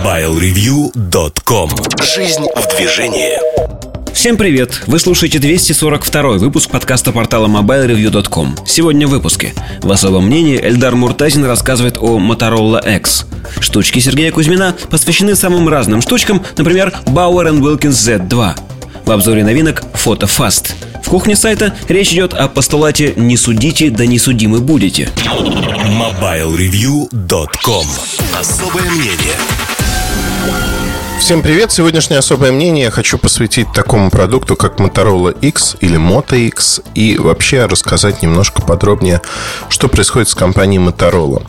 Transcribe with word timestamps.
MobileReview.com 0.00 1.70
Жизнь 2.02 2.46
в 2.56 2.76
движении 2.76 3.34
Всем 4.14 4.38
привет! 4.38 4.82
Вы 4.86 4.98
слушаете 4.98 5.38
242 5.38 6.38
выпуск 6.38 6.70
подкаста 6.70 7.12
портала 7.12 7.46
MobileReview.com. 7.48 8.56
Сегодня 8.66 9.06
в 9.06 9.10
выпуске. 9.10 9.52
В 9.82 9.92
особом 9.92 10.26
мнении 10.26 10.58
Эльдар 10.58 10.96
Муртазин 10.96 11.44
рассказывает 11.44 11.98
о 11.98 12.18
Motorola 12.18 12.80
X. 12.96 13.26
Штучки 13.60 13.98
Сергея 13.98 14.32
Кузьмина 14.32 14.74
посвящены 14.88 15.36
самым 15.36 15.68
разным 15.68 16.00
штучкам, 16.00 16.42
например, 16.56 16.94
Bauer 17.04 17.50
Wilkins 17.60 17.90
Z2. 17.90 18.54
В 19.04 19.10
обзоре 19.10 19.44
новинок 19.44 19.84
фото 19.92 20.24
Fast. 20.24 20.72
В 21.04 21.10
кухне 21.10 21.36
сайта 21.36 21.74
речь 21.88 22.12
идет 22.12 22.32
о 22.32 22.48
постулате 22.48 23.12
«Не 23.16 23.36
судите, 23.36 23.90
да 23.90 24.06
не 24.06 24.18
судимы 24.18 24.60
будете». 24.60 25.10
MobileReview.com 25.90 27.86
Особое 28.38 28.90
мнение 28.90 29.36
Всем 31.20 31.42
привет! 31.42 31.70
Сегодняшнее 31.70 32.18
особое 32.18 32.50
мнение 32.50 32.86
я 32.86 32.90
хочу 32.90 33.16
посвятить 33.18 33.72
такому 33.72 34.10
продукту, 34.10 34.56
как 34.56 34.80
Motorola 34.80 35.38
X 35.40 35.76
или 35.80 35.96
Moto 35.96 36.36
X 36.36 36.80
и 36.94 37.18
вообще 37.18 37.66
рассказать 37.66 38.22
немножко 38.22 38.62
подробнее, 38.62 39.20
что 39.68 39.88
происходит 39.88 40.28
с 40.28 40.34
компанией 40.34 40.82
Motorola. 40.82 41.46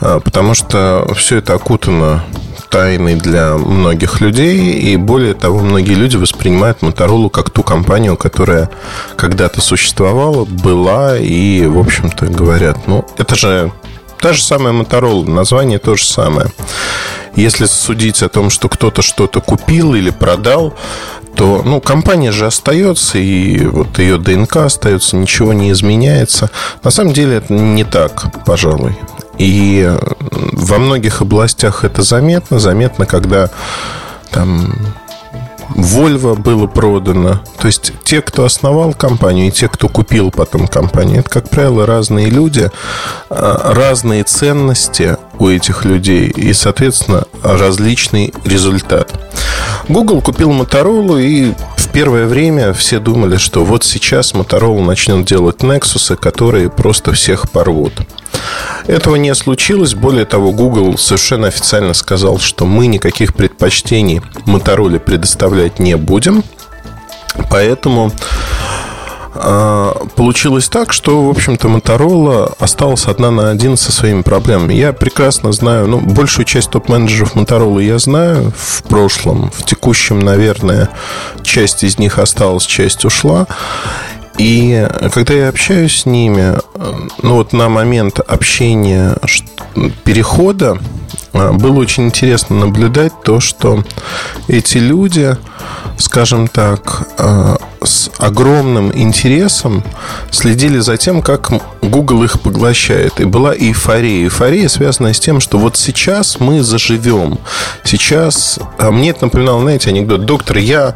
А, 0.00 0.20
потому 0.20 0.54
что 0.54 1.12
все 1.14 1.36
это 1.38 1.54
окутано 1.54 2.24
тайной 2.70 3.16
для 3.16 3.54
многих 3.56 4.20
людей, 4.20 4.72
и 4.72 4.96
более 4.96 5.34
того, 5.34 5.58
многие 5.60 5.94
люди 5.94 6.16
воспринимают 6.16 6.78
Motorola 6.80 7.28
как 7.28 7.50
ту 7.50 7.62
компанию, 7.62 8.16
которая 8.16 8.70
когда-то 9.16 9.60
существовала, 9.60 10.44
была, 10.44 11.18
и, 11.18 11.66
в 11.66 11.78
общем-то, 11.78 12.26
говорят, 12.26 12.86
ну, 12.86 13.04
это 13.18 13.34
же 13.34 13.72
та 14.20 14.32
же 14.32 14.42
самая 14.42 14.72
Motorola, 14.72 15.28
название 15.28 15.78
то 15.78 15.96
же 15.96 16.04
самое. 16.04 16.50
Если 17.38 17.66
судить 17.66 18.20
о 18.24 18.28
том, 18.28 18.50
что 18.50 18.68
кто-то 18.68 19.00
что-то 19.00 19.40
купил 19.40 19.94
или 19.94 20.10
продал, 20.10 20.74
то 21.36 21.62
ну, 21.64 21.80
компания 21.80 22.32
же 22.32 22.46
остается, 22.46 23.18
и 23.18 23.64
вот 23.64 24.00
ее 24.00 24.18
ДНК 24.18 24.56
остается, 24.56 25.14
ничего 25.14 25.52
не 25.52 25.70
изменяется. 25.70 26.50
На 26.82 26.90
самом 26.90 27.12
деле 27.12 27.36
это 27.36 27.52
не 27.52 27.84
так, 27.84 28.44
пожалуй. 28.44 28.98
И 29.38 29.88
во 30.18 30.78
многих 30.78 31.22
областях 31.22 31.84
это 31.84 32.02
заметно. 32.02 32.58
Заметно, 32.58 33.06
когда 33.06 33.50
там 34.32 34.74
Volvo 35.70 36.34
было 36.34 36.66
продано. 36.66 37.40
То 37.58 37.66
есть 37.66 37.92
те, 38.04 38.22
кто 38.22 38.44
основал 38.44 38.94
компанию, 38.94 39.48
и 39.48 39.50
те, 39.50 39.68
кто 39.68 39.88
купил 39.88 40.30
потом 40.30 40.66
компанию, 40.66 41.20
это, 41.20 41.30
как 41.30 41.50
правило, 41.50 41.86
разные 41.86 42.30
люди, 42.30 42.70
а, 43.30 43.74
разные 43.74 44.24
ценности 44.24 45.16
у 45.38 45.48
этих 45.48 45.84
людей 45.84 46.28
и, 46.28 46.52
соответственно, 46.52 47.24
различный 47.42 48.34
результат. 48.44 49.12
Google 49.88 50.20
купил 50.20 50.50
Motorola 50.50 51.20
и 51.20 51.54
первое 51.92 52.26
время 52.26 52.72
все 52.72 52.98
думали, 52.98 53.36
что 53.36 53.64
вот 53.64 53.84
сейчас 53.84 54.34
Motorola 54.34 54.84
начнет 54.84 55.24
делать 55.24 55.58
Nexus, 55.58 56.16
которые 56.16 56.70
просто 56.70 57.12
всех 57.12 57.50
порвут. 57.50 57.92
Этого 58.86 59.16
не 59.16 59.34
случилось. 59.34 59.94
Более 59.94 60.24
того, 60.24 60.52
Google 60.52 60.96
совершенно 60.96 61.48
официально 61.48 61.94
сказал, 61.94 62.38
что 62.38 62.66
мы 62.66 62.86
никаких 62.86 63.34
предпочтений 63.34 64.22
Motorola 64.46 64.98
предоставлять 64.98 65.78
не 65.78 65.96
будем. 65.96 66.42
Поэтому 67.50 68.12
получилось 70.16 70.68
так, 70.68 70.92
что, 70.92 71.24
в 71.24 71.30
общем-то, 71.30 71.68
Motorola 71.68 72.54
осталась 72.58 73.06
одна 73.06 73.30
на 73.30 73.50
один 73.50 73.76
со 73.76 73.92
своими 73.92 74.22
проблемами. 74.22 74.74
Я 74.74 74.92
прекрасно 74.92 75.52
знаю, 75.52 75.88
ну, 75.88 76.00
большую 76.00 76.44
часть 76.44 76.70
топ-менеджеров 76.70 77.36
Motorola 77.36 77.82
я 77.82 77.98
знаю 77.98 78.52
в 78.56 78.82
прошлом. 78.84 79.50
В 79.50 79.64
текущем, 79.64 80.18
наверное, 80.20 80.88
часть 81.42 81.84
из 81.84 81.98
них 81.98 82.18
осталась, 82.18 82.64
часть 82.64 83.04
ушла. 83.04 83.46
И 84.38 84.88
когда 85.12 85.34
я 85.34 85.48
общаюсь 85.48 86.02
с 86.02 86.06
ними, 86.06 86.54
ну 87.22 87.34
вот 87.34 87.52
на 87.52 87.68
момент 87.68 88.20
общения 88.20 89.16
перехода 90.04 90.78
а, 91.32 91.52
было 91.52 91.80
очень 91.80 92.04
интересно 92.04 92.56
наблюдать 92.56 93.12
то, 93.24 93.40
что 93.40 93.84
эти 94.46 94.78
люди, 94.78 95.36
скажем 95.98 96.48
так, 96.48 97.08
а, 97.18 97.58
с 97.82 98.10
огромным 98.18 98.92
интересом 98.94 99.84
следили 100.30 100.78
за 100.78 100.96
тем, 100.96 101.22
как 101.22 101.50
Google 101.82 102.24
их 102.24 102.40
поглощает. 102.40 103.20
И 103.20 103.24
была 103.24 103.54
эйфория. 103.54 104.24
Эйфория 104.24 104.68
связана 104.68 105.12
с 105.12 105.20
тем, 105.20 105.40
что 105.40 105.58
вот 105.58 105.76
сейчас 105.76 106.40
мы 106.40 106.62
заживем. 106.62 107.38
Сейчас... 107.84 108.58
А 108.78 108.90
мне 108.90 109.10
это 109.10 109.26
напоминало, 109.26 109.62
знаете, 109.62 109.90
анекдот. 109.90 110.24
Доктор, 110.24 110.58
я 110.58 110.94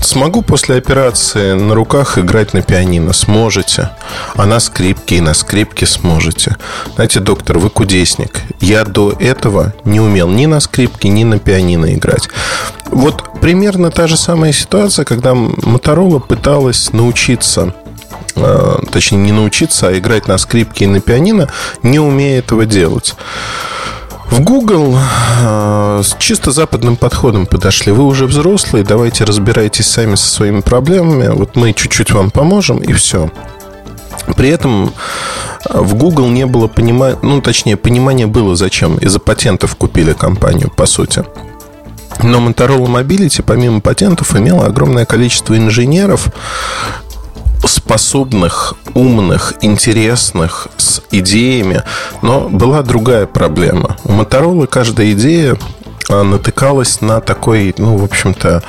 смогу 0.00 0.42
после 0.42 0.76
операции 0.76 1.52
на 1.54 1.74
руках 1.74 2.18
играть 2.18 2.54
на 2.54 2.62
пианино? 2.62 3.12
Сможете. 3.12 3.90
А 4.34 4.46
на 4.46 4.60
скрипке 4.60 5.16
и 5.16 5.20
на 5.20 5.34
скрипке 5.34 5.86
сможете. 5.86 6.56
Знаете, 6.94 7.20
доктор, 7.20 7.58
вы 7.58 7.70
кудесник. 7.70 8.42
Я 8.60 8.84
до 8.84 9.12
этого 9.18 9.72
не 9.84 10.00
умел 10.00 10.28
ни 10.28 10.46
на 10.46 10.60
скрипке, 10.60 11.08
ни 11.08 11.24
на 11.24 11.38
пианино 11.38 11.94
играть. 11.94 12.28
Вот 12.90 13.40
примерно 13.40 13.90
та 13.90 14.06
же 14.06 14.16
самая 14.16 14.52
ситуация, 14.52 15.04
когда 15.04 15.34
Моторола 15.34 16.18
пыталась 16.18 16.92
научиться 16.92 17.74
э, 18.34 18.78
точнее 18.90 19.18
не 19.18 19.32
научиться, 19.32 19.88
а 19.88 19.98
играть 19.98 20.28
на 20.28 20.38
скрипке 20.38 20.84
и 20.84 20.88
на 20.88 21.00
пианино, 21.00 21.48
не 21.82 21.98
умея 21.98 22.38
этого 22.38 22.66
делать. 22.66 23.14
В 24.30 24.40
Google 24.40 24.96
э, 25.40 26.02
с 26.04 26.16
чисто 26.18 26.50
западным 26.50 26.96
подходом 26.96 27.46
подошли. 27.46 27.92
Вы 27.92 28.04
уже 28.04 28.26
взрослые, 28.26 28.84
давайте 28.84 29.24
разбирайтесь 29.24 29.86
сами 29.86 30.16
со 30.16 30.28
своими 30.28 30.60
проблемами. 30.60 31.28
Вот 31.28 31.56
мы 31.56 31.72
чуть-чуть 31.72 32.10
вам 32.10 32.30
поможем, 32.30 32.78
и 32.78 32.92
все. 32.92 33.30
При 34.36 34.50
этом 34.50 34.92
э, 35.68 35.80
в 35.80 35.94
Google 35.94 36.28
не 36.28 36.44
было 36.44 36.68
понимания, 36.68 37.18
ну, 37.22 37.40
точнее, 37.40 37.76
понимание 37.76 38.26
было 38.26 38.54
зачем. 38.54 38.98
Из-за 38.98 39.18
патентов 39.18 39.76
купили 39.76 40.12
компанию, 40.12 40.70
по 40.70 40.84
сути. 40.86 41.24
Но 42.22 42.38
Motorola 42.38 42.86
Mobility, 42.86 43.42
помимо 43.42 43.80
патентов, 43.80 44.34
имела 44.34 44.66
огромное 44.66 45.06
количество 45.06 45.56
инженеров, 45.56 46.28
способных, 47.64 48.74
умных, 48.94 49.54
интересных, 49.60 50.68
с 50.76 51.02
идеями. 51.10 51.82
Но 52.22 52.48
была 52.48 52.82
другая 52.82 53.26
проблема. 53.26 53.96
У 54.04 54.12
Motorola 54.12 54.66
каждая 54.66 55.12
идея 55.12 55.56
а, 56.08 56.22
натыкалась 56.22 57.00
на 57.00 57.20
такой, 57.20 57.74
ну, 57.78 57.96
в 57.96 58.04
общем-то, 58.04 58.62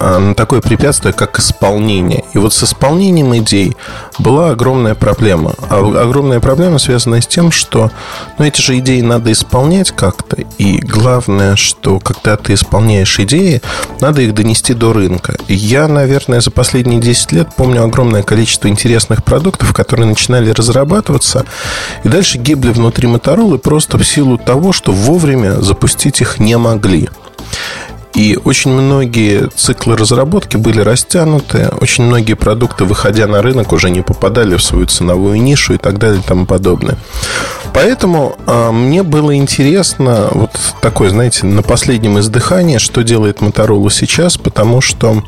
на 0.00 0.34
такое 0.34 0.60
препятствие, 0.60 1.12
как 1.12 1.38
исполнение. 1.38 2.24
И 2.32 2.38
вот 2.38 2.52
с 2.52 2.64
исполнением 2.64 3.36
идей 3.36 3.76
была 4.18 4.50
огромная 4.50 4.94
проблема. 4.94 5.54
А 5.68 5.78
огромная 5.78 6.40
проблема 6.40 6.78
связана 6.78 7.20
с 7.20 7.26
тем, 7.26 7.52
что 7.52 7.90
ну, 8.38 8.44
эти 8.44 8.60
же 8.60 8.78
идеи 8.78 9.00
надо 9.00 9.30
исполнять 9.32 9.90
как-то. 9.90 10.38
И 10.58 10.78
главное, 10.78 11.56
что 11.56 12.00
когда 12.00 12.36
ты 12.36 12.54
исполняешь 12.54 13.18
идеи, 13.20 13.62
надо 14.00 14.22
их 14.22 14.34
донести 14.34 14.74
до 14.74 14.92
рынка. 14.92 15.36
Я, 15.48 15.86
наверное, 15.88 16.40
за 16.40 16.50
последние 16.50 17.00
10 17.00 17.32
лет 17.32 17.48
помню 17.56 17.84
огромное 17.84 18.22
количество 18.22 18.68
интересных 18.68 19.22
продуктов, 19.22 19.72
которые 19.72 20.06
начинали 20.06 20.50
разрабатываться 20.50 21.44
и 22.04 22.08
дальше 22.08 22.38
гибли 22.38 22.70
внутри 22.70 23.08
Motorola 23.08 23.58
просто 23.58 23.98
в 23.98 24.04
силу 24.04 24.38
того, 24.38 24.72
что 24.72 24.92
вовремя 24.92 25.60
запустить 25.60 26.20
их 26.20 26.38
не 26.38 26.56
могли. 26.56 27.08
И 28.14 28.38
очень 28.44 28.72
многие 28.72 29.48
циклы 29.54 29.96
разработки 29.96 30.56
были 30.56 30.80
растянуты, 30.80 31.70
очень 31.80 32.04
многие 32.04 32.34
продукты, 32.34 32.84
выходя 32.84 33.26
на 33.26 33.40
рынок, 33.40 33.72
уже 33.72 33.90
не 33.90 34.02
попадали 34.02 34.56
в 34.56 34.62
свою 34.62 34.86
ценовую 34.86 35.40
нишу 35.40 35.74
и 35.74 35.78
так 35.78 35.98
далее 35.98 36.20
и 36.20 36.26
тому 36.26 36.44
подобное. 36.44 36.96
Поэтому 37.72 38.36
э, 38.46 38.70
мне 38.72 39.04
было 39.04 39.36
интересно, 39.36 40.28
вот 40.32 40.50
такое, 40.80 41.10
знаете, 41.10 41.46
на 41.46 41.62
последнем 41.62 42.18
издыхании, 42.18 42.78
что 42.78 43.02
делает 43.02 43.38
Motorola 43.38 43.90
сейчас, 43.90 44.36
потому 44.36 44.80
что 44.80 45.22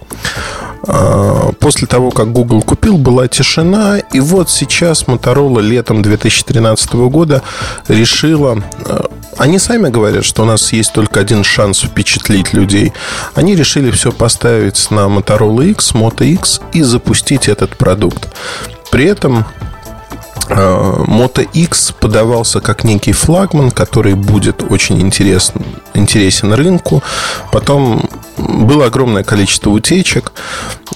а, 0.84 1.52
после 1.60 1.86
того, 1.86 2.10
как 2.10 2.32
Google 2.32 2.62
купил, 2.62 2.98
была 2.98 3.28
тишина. 3.28 3.98
И 3.98 4.20
вот 4.20 4.50
сейчас 4.50 5.04
Motorola 5.04 5.60
летом 5.60 6.02
2013 6.02 6.94
года 6.94 7.42
решила 7.88 8.62
а, 8.84 9.06
они 9.38 9.58
сами 9.58 9.88
говорят, 9.88 10.24
что 10.24 10.42
у 10.42 10.46
нас 10.46 10.72
есть 10.72 10.92
только 10.92 11.20
один 11.20 11.44
шанс 11.44 11.80
впечатлить 11.80 12.52
людей. 12.52 12.92
Они 13.34 13.56
решили 13.56 13.90
все 13.90 14.12
поставить 14.12 14.90
на 14.90 15.06
Motorola 15.06 15.70
X, 15.70 15.92
Moto 15.92 16.24
X 16.24 16.60
и 16.72 16.82
запустить 16.82 17.48
этот 17.48 17.76
продукт. 17.76 18.28
При 18.90 19.06
этом 19.06 19.46
а, 20.48 21.02
Moto 21.06 21.46
X 21.52 21.92
подавался 21.92 22.60
как 22.60 22.84
некий 22.84 23.12
флагман, 23.12 23.70
который 23.70 24.14
будет 24.14 24.62
очень 24.70 25.00
интересен, 25.00 25.64
интересен 25.94 26.52
рынку. 26.52 27.02
Потом 27.50 28.08
было 28.36 28.86
огромное 28.86 29.24
количество 29.24 29.70
утечек. 29.70 30.32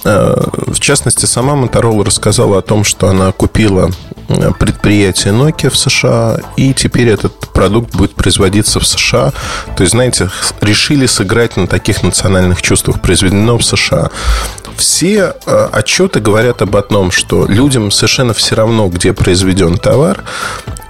В 0.03 0.79
частности, 0.79 1.25
сама 1.25 1.53
Motorola 1.53 2.03
рассказала 2.03 2.59
о 2.59 2.61
том, 2.61 2.83
что 2.83 3.09
она 3.09 3.31
купила 3.31 3.91
предприятие 4.59 5.33
Nokia 5.33 5.69
в 5.69 5.77
США, 5.77 6.39
и 6.57 6.73
теперь 6.73 7.09
этот 7.09 7.47
продукт 7.49 7.95
будет 7.95 8.13
производиться 8.13 8.79
в 8.79 8.87
США. 8.87 9.31
То 9.75 9.83
есть, 9.83 9.91
знаете, 9.91 10.29
решили 10.61 11.05
сыграть 11.05 11.57
на 11.57 11.67
таких 11.67 12.03
национальных 12.03 12.61
чувствах, 12.61 13.01
произведено 13.01 13.57
в 13.57 13.63
США. 13.63 14.09
Все 14.75 15.33
э, 15.45 15.69
отчеты 15.71 16.19
говорят 16.19 16.61
об 16.61 16.75
одном, 16.75 17.09
что 17.09 17.47
людям 17.47 17.89
совершенно 17.89 18.33
все 18.33 18.55
равно, 18.55 18.87
где 18.89 19.11
произведен 19.11 19.77
товар. 19.77 20.23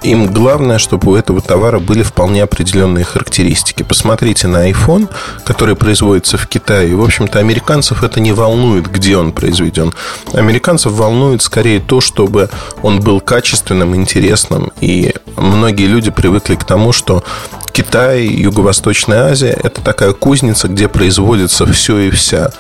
Им 0.07 0.27
главное, 0.27 0.77
чтобы 0.77 1.12
у 1.12 1.15
этого 1.15 1.42
товара 1.42 1.80
были 1.80 2.01
вполне 2.01 2.42
определенные 2.42 3.04
характеристики. 3.04 3.83
Посмотрите 3.83 4.48
на 4.48 4.69
iPhone, 4.71 5.09
который 5.44 5.75
производится 5.75 6.38
в 6.38 6.48
Китае. 6.48 6.95
В 6.95 7.04
общем-то, 7.04 7.39
американцев 7.39 8.06
это 8.06 8.21
не 8.21 8.31
волнует, 8.31 8.89
где 8.89 9.18
он 9.18 9.33
произведен. 9.33 9.94
Американцев 10.31 10.94
волнует 10.94 11.42
скорее 11.42 11.81
то, 11.81 12.00
чтобы 12.00 12.50
он 12.81 13.01
был 13.01 13.19
качественным, 13.19 13.98
интересным. 13.98 14.71
И 14.80 15.13
многие 15.36 15.88
люди 15.88 16.10
привыкли 16.10 16.56
к 16.56 16.63
тому, 16.63 16.94
что 16.94 17.25
Китай, 17.74 18.27
Юго-Восточная 18.27 19.31
Азия– 19.31 19.60
это 19.62 19.81
такая 19.81 20.13
кузница, 20.13 20.69
где 20.69 20.88
производится 20.88 21.65
все 21.65 22.00
и 22.00 22.12
вся. 22.12 22.51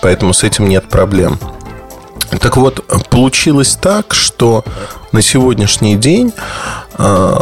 Поэтому 0.00 0.32
с 0.32 0.42
этим 0.44 0.66
нет 0.66 0.88
проблем. 0.88 1.38
Так 2.30 2.56
вот, 2.56 2.84
получилось 3.08 3.76
так, 3.80 4.14
что 4.14 4.64
на 5.12 5.22
сегодняшний 5.22 5.96
день 5.96 6.32
а, 6.94 7.40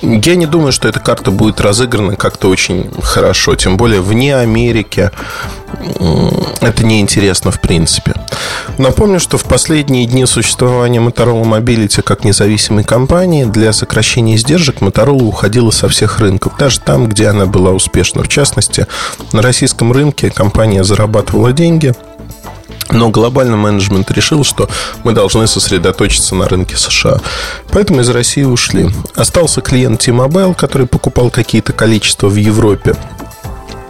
я 0.00 0.36
не 0.36 0.46
думаю, 0.46 0.72
что 0.72 0.88
эта 0.88 1.00
карта 1.00 1.30
будет 1.30 1.60
разыграна 1.60 2.16
как-то 2.16 2.48
очень 2.48 2.90
хорошо. 3.02 3.56
Тем 3.56 3.76
более 3.76 4.00
вне 4.00 4.36
Америки 4.36 5.10
это 6.60 6.84
неинтересно 6.84 7.50
в 7.50 7.60
принципе. 7.60 8.14
Напомню, 8.78 9.18
что 9.18 9.38
в 9.38 9.44
последние 9.44 10.06
дни 10.06 10.24
существования 10.24 11.00
Motorola 11.00 11.42
Mobility 11.44 12.02
как 12.02 12.24
независимой 12.24 12.84
компании 12.84 13.44
для 13.44 13.72
сокращения 13.72 14.36
издержек 14.36 14.76
Motorola 14.80 15.22
уходила 15.22 15.70
со 15.70 15.88
всех 15.88 16.20
рынков, 16.20 16.56
даже 16.58 16.80
там, 16.80 17.08
где 17.08 17.28
она 17.28 17.46
была 17.46 17.72
успешна. 17.72 18.22
В 18.22 18.28
частности, 18.28 18.86
на 19.32 19.42
российском 19.42 19.92
рынке 19.92 20.30
компания 20.30 20.84
зарабатывала 20.84 21.52
деньги– 21.52 21.92
но 22.90 23.10
глобальный 23.10 23.56
менеджмент 23.56 24.10
решил, 24.10 24.44
что 24.44 24.68
мы 25.04 25.12
должны 25.12 25.46
сосредоточиться 25.46 26.34
на 26.34 26.48
рынке 26.48 26.76
США. 26.76 27.18
Поэтому 27.70 28.00
из 28.00 28.08
России 28.08 28.44
ушли. 28.44 28.90
Остался 29.14 29.60
клиент 29.60 30.00
T-Mobile, 30.00 30.54
который 30.54 30.86
покупал 30.86 31.30
какие-то 31.30 31.72
количества 31.72 32.28
в 32.28 32.36
Европе. 32.36 32.96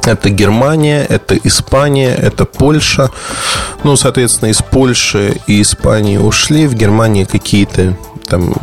Это 0.09 0.31
Германия, 0.31 1.05
это 1.07 1.37
Испания, 1.37 2.15
это 2.15 2.47
Польша. 2.47 3.11
Ну, 3.85 3.95
соответственно, 3.95 4.49
из 4.49 4.63
Польши 4.63 5.37
и 5.47 5.61
Испании 5.61 6.17
ушли. 6.17 6.67
В 6.67 6.73
Германии 6.73 7.25
какие-то 7.25 7.95
там, 8.27 8.55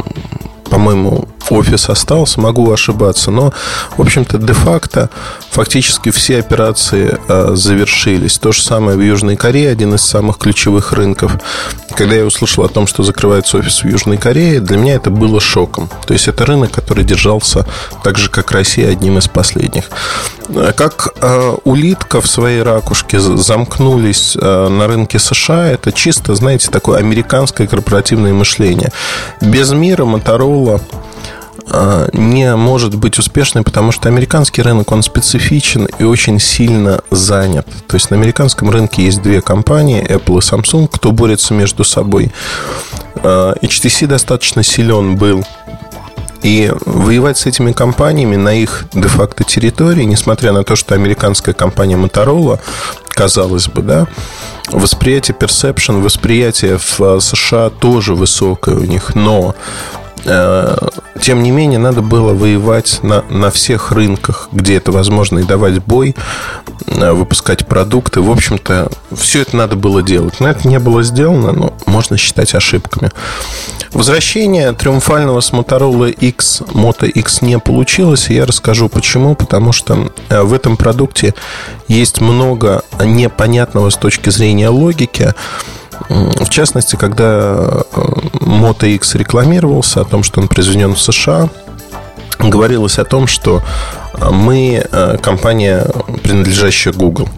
по-моему, 0.64 1.28
офис 1.52 1.90
остался, 1.90 2.42
могу 2.42 2.72
ошибаться, 2.72 3.32
но, 3.32 3.54
в 3.98 4.02
общем-то, 4.02 4.38
де-факто 4.38 5.10
фактически 5.52 6.12
все 6.12 6.40
операции 6.40 7.18
э, 7.28 7.52
завершились. 7.56 8.38
То 8.38 8.52
же 8.52 8.62
самое 8.62 8.98
в 8.98 9.02
Южной 9.02 9.36
Корее, 9.36 9.70
один 9.70 9.94
из 9.96 10.02
самых 10.02 10.38
ключевых 10.38 10.94
рынков. 10.94 11.34
Когда 11.96 12.16
я 12.16 12.26
услышал 12.26 12.64
о 12.64 12.70
том, 12.70 12.88
что 12.88 13.04
закрывается 13.04 13.58
офис 13.58 13.84
в 13.84 13.88
Южной 13.88 14.18
Корее, 14.18 14.60
для 14.60 14.78
меня 14.78 14.96
это 14.96 15.10
было 15.10 15.40
шоком. 15.40 15.90
То 16.06 16.14
есть 16.14 16.28
это 16.28 16.46
рынок, 16.46 16.72
который 16.72 17.04
держался 17.04 17.66
так 18.04 18.18
же, 18.18 18.30
как 18.30 18.52
Россия, 18.52 18.92
одним 18.92 19.18
из 19.18 19.28
последних. 19.28 19.86
Э, 20.50 20.74
как 20.76 21.14
э, 21.22 21.35
улитка 21.64 22.22
в 22.22 22.28
своей 22.28 22.62
ракушке 22.62 23.20
замкнулись 23.20 24.38
э, 24.40 24.68
на 24.68 24.88
рынке 24.88 25.20
США, 25.20 25.68
это 25.68 25.92
чисто, 25.92 26.36
знаете, 26.36 26.70
такое 26.70 27.00
американское 27.00 27.68
корпоративное 27.68 28.34
мышление. 28.34 28.92
Без 29.42 29.72
мира 29.72 30.06
Моторола 30.06 30.82
а, 31.68 32.08
не 32.14 32.56
может 32.56 32.96
быть 32.96 33.18
успешной, 33.18 33.64
потому 33.64 33.92
что 33.92 34.08
американский 34.08 34.62
рынок, 34.62 34.92
он 34.92 35.02
специфичен 35.04 35.88
и 36.00 36.04
очень 36.04 36.40
сильно 36.40 37.02
занят. 37.10 37.68
То 37.88 37.96
есть 37.96 38.12
на 38.12 38.18
американском 38.18 38.70
рынке 38.70 39.04
есть 39.04 39.22
две 39.22 39.42
компании, 39.42 40.06
Apple 40.06 40.38
и 40.38 40.42
Samsung, 40.42 40.88
кто 40.92 41.12
борется 41.12 41.54
между 41.54 41.84
собой. 41.84 42.32
HTC 43.16 44.06
достаточно 44.08 44.62
силен 44.62 45.16
был 45.16 45.44
и 46.46 46.72
воевать 46.86 47.40
с 47.40 47.48
этими 47.48 47.72
компаниями 47.72 48.36
на 48.36 48.54
их 48.54 48.86
де-факто 48.94 49.44
территории, 49.44 50.04
несмотря 50.04 50.52
на 50.52 50.64
то, 50.64 50.76
что 50.76 50.94
американская 50.94 51.56
компания 51.56 51.96
Motorola, 51.96 52.60
казалось 53.10 53.68
бы, 53.68 53.82
да, 53.82 54.08
восприятие 54.72 55.36
perception, 55.36 56.02
восприятие 56.02 56.78
в 56.78 57.20
США 57.20 57.72
тоже 57.72 58.14
высокое 58.14 58.76
у 58.76 58.84
них, 58.84 59.16
но 59.16 59.56
Э, 59.96 60.05
тем 61.22 61.44
не 61.44 61.52
менее, 61.52 61.80
надо 61.80 62.02
было 62.02 62.34
воевать 62.34 63.00
на, 63.04 63.24
на 63.30 63.50
всех 63.50 63.92
рынках, 63.92 64.50
где 64.52 64.78
это 64.78 64.92
возможно, 64.92 65.40
и 65.40 65.44
давать 65.44 65.84
бой, 65.84 66.16
э, 66.88 67.12
выпускать 67.12 67.66
продукты. 67.68 68.22
В 68.22 68.30
общем-то, 68.30 68.92
все 69.16 69.42
это 69.42 69.56
надо 69.56 69.76
было 69.76 70.04
делать. 70.04 70.40
Но 70.40 70.50
это 70.50 70.68
не 70.68 70.80
было 70.80 71.04
сделано, 71.04 71.52
но 71.52 71.74
можно 71.86 72.18
считать 72.18 72.54
ошибками. 72.54 73.12
Возвращение 73.92 74.74
триумфального 74.74 75.40
с 75.40 75.52
Motorola 75.52 76.12
X, 76.12 76.62
Moto 76.74 77.08
X 77.08 77.42
не 77.42 77.58
получилось, 77.60 78.30
и 78.30 78.36
я 78.36 78.46
расскажу 78.46 78.90
почему. 78.90 79.36
Потому 79.36 79.72
что 79.72 80.12
э, 80.30 80.42
в 80.42 80.54
этом 80.54 80.76
продукте 80.76 81.34
есть 81.88 82.20
много 82.20 82.84
непонятного 83.04 83.90
с 83.90 83.96
точки 83.96 84.30
зрения 84.30 84.70
логики. 84.70 85.34
В 86.10 86.50
частности, 86.50 86.96
когда 86.96 87.56
э, 87.56 88.02
Moto 88.42 88.88
X 88.88 89.16
рекламировался 89.16 90.02
о 90.02 90.06
том, 90.06 90.24
что 90.24 90.42
он 90.42 90.48
произведен 90.48 90.94
в 90.94 91.02
США, 91.02 91.50
говорилось 92.40 93.00
о 93.00 93.06
том, 93.06 93.28
что 93.28 93.62
э, 94.14 94.30
мы 94.30 94.86
э, 94.90 95.18
компания, 95.22 95.88
принадлежащая 96.24 96.94
Google. 96.94 97.30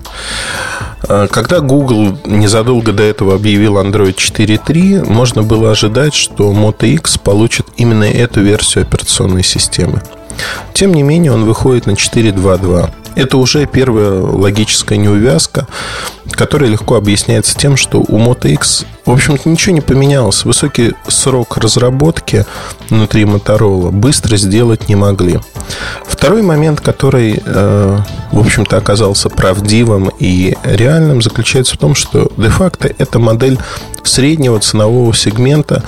Когда 1.08 1.60
Google 1.60 2.18
незадолго 2.26 2.92
до 2.92 3.04
этого 3.04 3.36
объявил 3.36 3.78
Android 3.78 4.16
4.3, 4.16 5.10
можно 5.10 5.44
было 5.44 5.72
ожидать, 5.72 6.16
что 6.16 6.52
Moto 6.52 6.88
X 6.88 7.20
получит 7.20 7.68
именно 7.78 8.04
эту 8.04 8.42
версию 8.42 8.82
операционной 8.82 9.44
системы. 9.44 10.02
Тем 10.74 10.94
не 10.94 11.04
менее, 11.04 11.32
он 11.32 11.46
выходит 11.46 11.86
на 11.86 11.92
4.2.2. 11.92 12.90
Это 13.16 13.38
уже 13.38 13.66
первая 13.68 14.12
логическая 14.12 14.98
неувязка, 14.98 15.68
которая 16.32 16.70
легко 16.70 16.96
объясняется 16.96 17.58
тем, 17.58 17.78
что 17.78 18.00
у 18.00 18.18
Moto 18.18 18.50
X, 18.50 18.86
в 19.06 19.12
общем-то, 19.12 19.50
ничего 19.50 19.76
не 19.76 19.82
поменялось. 19.82 20.46
Высокий 20.46 20.94
срок 21.08 21.58
разработки 21.58 22.46
внутри 22.90 23.24
Motorola 23.24 23.92
быстро 23.92 24.38
сделать 24.38 24.90
не 24.90 24.96
могли. 24.96 25.40
Второй 26.06 26.42
момент, 26.42 26.82
который, 26.82 27.42
э, 27.46 28.00
в 28.32 28.40
общем-то, 28.40 28.78
оказался 28.78 29.30
правдивым 29.30 30.12
и 30.20 30.56
реальным, 30.64 31.22
заключается 31.22 31.76
в 31.76 31.78
том, 31.78 31.96
что 31.96 32.32
де-факто 32.38 32.90
это 32.98 33.20
модель 33.20 33.60
среднего 34.04 34.60
ценового 34.60 35.14
сегмента, 35.14 35.84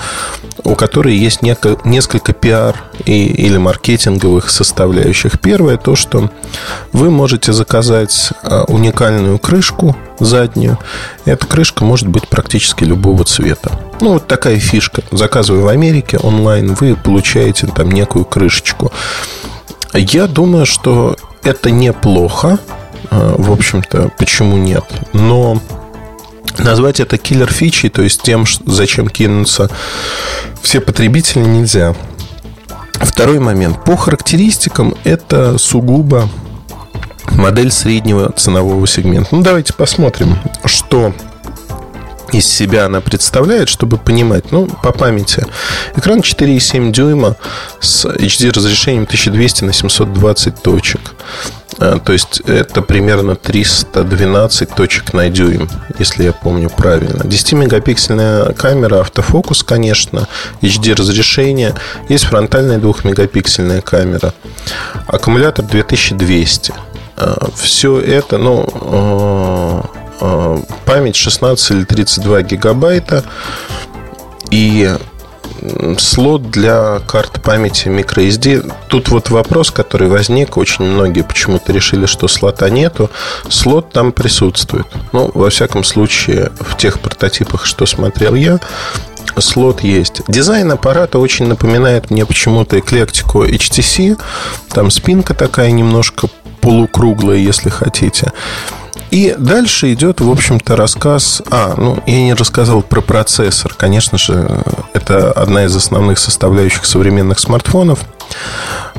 у 0.64 0.74
которой 0.74 1.16
есть 1.16 1.40
несколько 1.42 2.32
пиар 2.32 2.76
или 3.04 3.56
маркетинговых 3.56 4.50
составляющих. 4.50 5.40
Первое 5.40 5.76
то, 5.76 5.96
что 5.96 6.30
вы 6.92 7.10
можете 7.10 7.52
заказать 7.52 8.32
а, 8.42 8.64
уникальную 8.64 9.38
крышку 9.38 9.96
заднюю. 10.30 10.78
Эта 11.26 11.46
крышка 11.46 11.84
может 11.84 12.08
быть 12.08 12.28
практически 12.28 12.84
любого 12.84 13.24
цвета. 13.24 13.78
Ну, 14.00 14.14
вот 14.14 14.26
такая 14.26 14.58
фишка. 14.58 15.02
Заказывая 15.10 15.62
в 15.62 15.68
Америке 15.68 16.16
онлайн, 16.16 16.74
вы 16.74 16.96
получаете 16.96 17.66
там 17.66 17.90
некую 17.90 18.24
крышечку. 18.24 18.90
Я 19.92 20.26
думаю, 20.26 20.64
что 20.64 21.16
это 21.42 21.70
неплохо. 21.70 22.58
А, 23.10 23.34
в 23.36 23.52
общем-то, 23.52 24.10
почему 24.16 24.56
нет? 24.56 24.84
Но 25.12 25.60
назвать 26.58 27.00
это 27.00 27.18
киллер 27.18 27.52
фичей, 27.52 27.90
то 27.90 28.02
есть 28.02 28.22
тем, 28.22 28.44
зачем 28.66 29.08
кинуться 29.08 29.70
все 30.62 30.80
потребители, 30.80 31.40
нельзя. 31.42 31.94
Второй 32.92 33.38
момент. 33.38 33.84
По 33.84 33.96
характеристикам 33.96 34.94
это 35.04 35.58
сугубо 35.58 36.28
модель 37.30 37.70
среднего 37.70 38.32
ценового 38.32 38.86
сегмента. 38.86 39.28
Ну, 39.34 39.42
давайте 39.42 39.72
посмотрим, 39.72 40.38
что 40.64 41.14
из 42.32 42.46
себя 42.46 42.86
она 42.86 43.00
представляет, 43.00 43.68
чтобы 43.68 43.96
понимать, 43.98 44.52
ну, 44.52 44.66
по 44.66 44.92
памяти. 44.92 45.44
Экран 45.96 46.20
4,7 46.20 46.92
дюйма 46.92 47.36
с 47.80 48.04
HD 48.04 48.52
разрешением 48.52 49.04
1200 49.04 49.64
на 49.64 49.72
720 49.72 50.62
точек. 50.62 51.00
А, 51.78 51.98
то 51.98 52.12
есть 52.12 52.40
это 52.40 52.82
примерно 52.82 53.36
312 53.36 54.74
точек 54.74 55.12
на 55.12 55.28
дюйм, 55.28 55.68
если 55.98 56.24
я 56.24 56.32
помню 56.32 56.68
правильно. 56.68 57.22
10-мегапиксельная 57.22 58.54
камера, 58.54 59.00
автофокус, 59.00 59.62
конечно, 59.62 60.28
HD 60.60 60.94
разрешение. 60.94 61.74
Есть 62.08 62.24
фронтальная 62.24 62.78
2-мегапиксельная 62.78 63.80
камера. 63.80 64.34
Аккумулятор 65.06 65.64
2200. 65.64 66.74
Все 67.54 67.98
это, 68.00 68.38
ну, 68.38 69.84
память 70.84 71.16
16 71.16 71.70
или 71.70 71.84
32 71.84 72.42
гигабайта 72.42 73.24
и 74.50 74.96
слот 75.98 76.50
для 76.50 77.00
карт 77.06 77.42
памяти 77.42 77.88
microSD. 77.88 78.72
Тут 78.88 79.08
вот 79.08 79.30
вопрос, 79.30 79.70
который 79.70 80.08
возник. 80.08 80.56
Очень 80.56 80.86
многие 80.86 81.22
почему-то 81.22 81.72
решили, 81.72 82.06
что 82.06 82.28
слота 82.28 82.70
нету. 82.70 83.10
Слот 83.48 83.92
там 83.92 84.12
присутствует. 84.12 84.86
Ну, 85.12 85.30
во 85.34 85.50
всяком 85.50 85.84
случае, 85.84 86.50
в 86.60 86.76
тех 86.76 87.00
прототипах, 87.00 87.66
что 87.66 87.84
смотрел 87.86 88.34
я, 88.34 88.58
слот 89.38 89.82
есть. 89.82 90.22
Дизайн 90.28 90.70
аппарата 90.72 91.18
очень 91.18 91.46
напоминает 91.46 92.10
мне 92.10 92.26
почему-то 92.26 92.78
эклектику 92.78 93.44
HTC. 93.44 94.20
Там 94.70 94.90
спинка 94.90 95.34
такая 95.34 95.70
немножко 95.70 96.28
полукруглая, 96.60 97.38
если 97.38 97.70
хотите. 97.70 98.32
И 99.10 99.34
дальше 99.36 99.92
идет, 99.92 100.20
в 100.20 100.30
общем-то, 100.30 100.76
рассказ... 100.76 101.42
А, 101.50 101.74
ну, 101.76 102.00
я 102.06 102.22
не 102.22 102.34
рассказал 102.34 102.82
про 102.82 103.00
процессор. 103.00 103.74
Конечно 103.74 104.18
же, 104.18 104.48
это 104.92 105.32
одна 105.32 105.64
из 105.64 105.74
основных 105.74 106.18
составляющих 106.18 106.84
современных 106.84 107.40
смартфонов, 107.40 108.00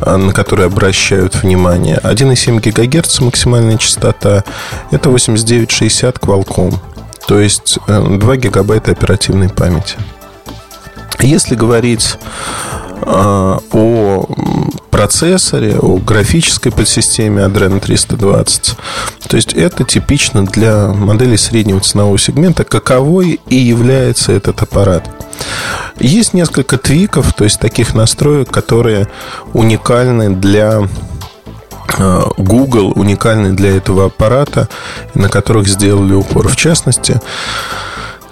а, 0.02 0.18
на 0.18 0.34
которые 0.34 0.66
обращают 0.66 1.36
внимание. 1.36 1.98
1,7 2.04 2.60
ГГц 2.60 3.22
максимальная 3.22 3.78
частота. 3.78 4.44
Это 4.92 5.10
8960 5.10 6.18
Qualcomm. 6.18 6.78
То 7.28 7.40
есть 7.40 7.78
2 7.88 8.34
э, 8.34 8.38
гигабайта 8.38 8.92
оперативной 8.92 9.48
памяти. 9.48 9.96
Если 11.22 11.56
говорить 11.56 12.18
а, 13.04 13.60
о 13.72 14.26
процессоре, 14.92 15.78
о 15.80 15.98
графической 15.98 16.72
подсистеме 16.72 17.42
Adreno 17.42 17.80
320. 17.80 18.76
То 19.28 19.36
есть 19.36 19.54
это 19.54 19.84
типично 19.84 20.46
для 20.46 20.90
моделей 20.90 21.38
среднего 21.38 21.80
ценового 21.80 22.20
сегмента, 22.20 22.64
каковой 22.64 23.40
и 23.48 23.56
является 23.56 24.32
этот 24.32 24.62
аппарат. 24.62 25.10
Есть 26.00 26.34
несколько 26.34 26.78
твиков, 26.78 27.34
то 27.34 27.44
есть 27.44 27.60
таких 27.60 27.96
настроек, 27.96 28.52
которые 28.52 29.08
уникальны 29.54 30.36
для 30.36 30.88
а, 31.98 32.30
Google, 32.38 32.94
уникальны 32.96 33.54
для 33.54 33.76
этого 33.76 34.06
аппарата, 34.06 34.70
на 35.16 35.30
которых 35.30 35.68
сделали 35.68 36.14
упор. 36.14 36.48
В 36.48 36.56
частности, 36.56 37.20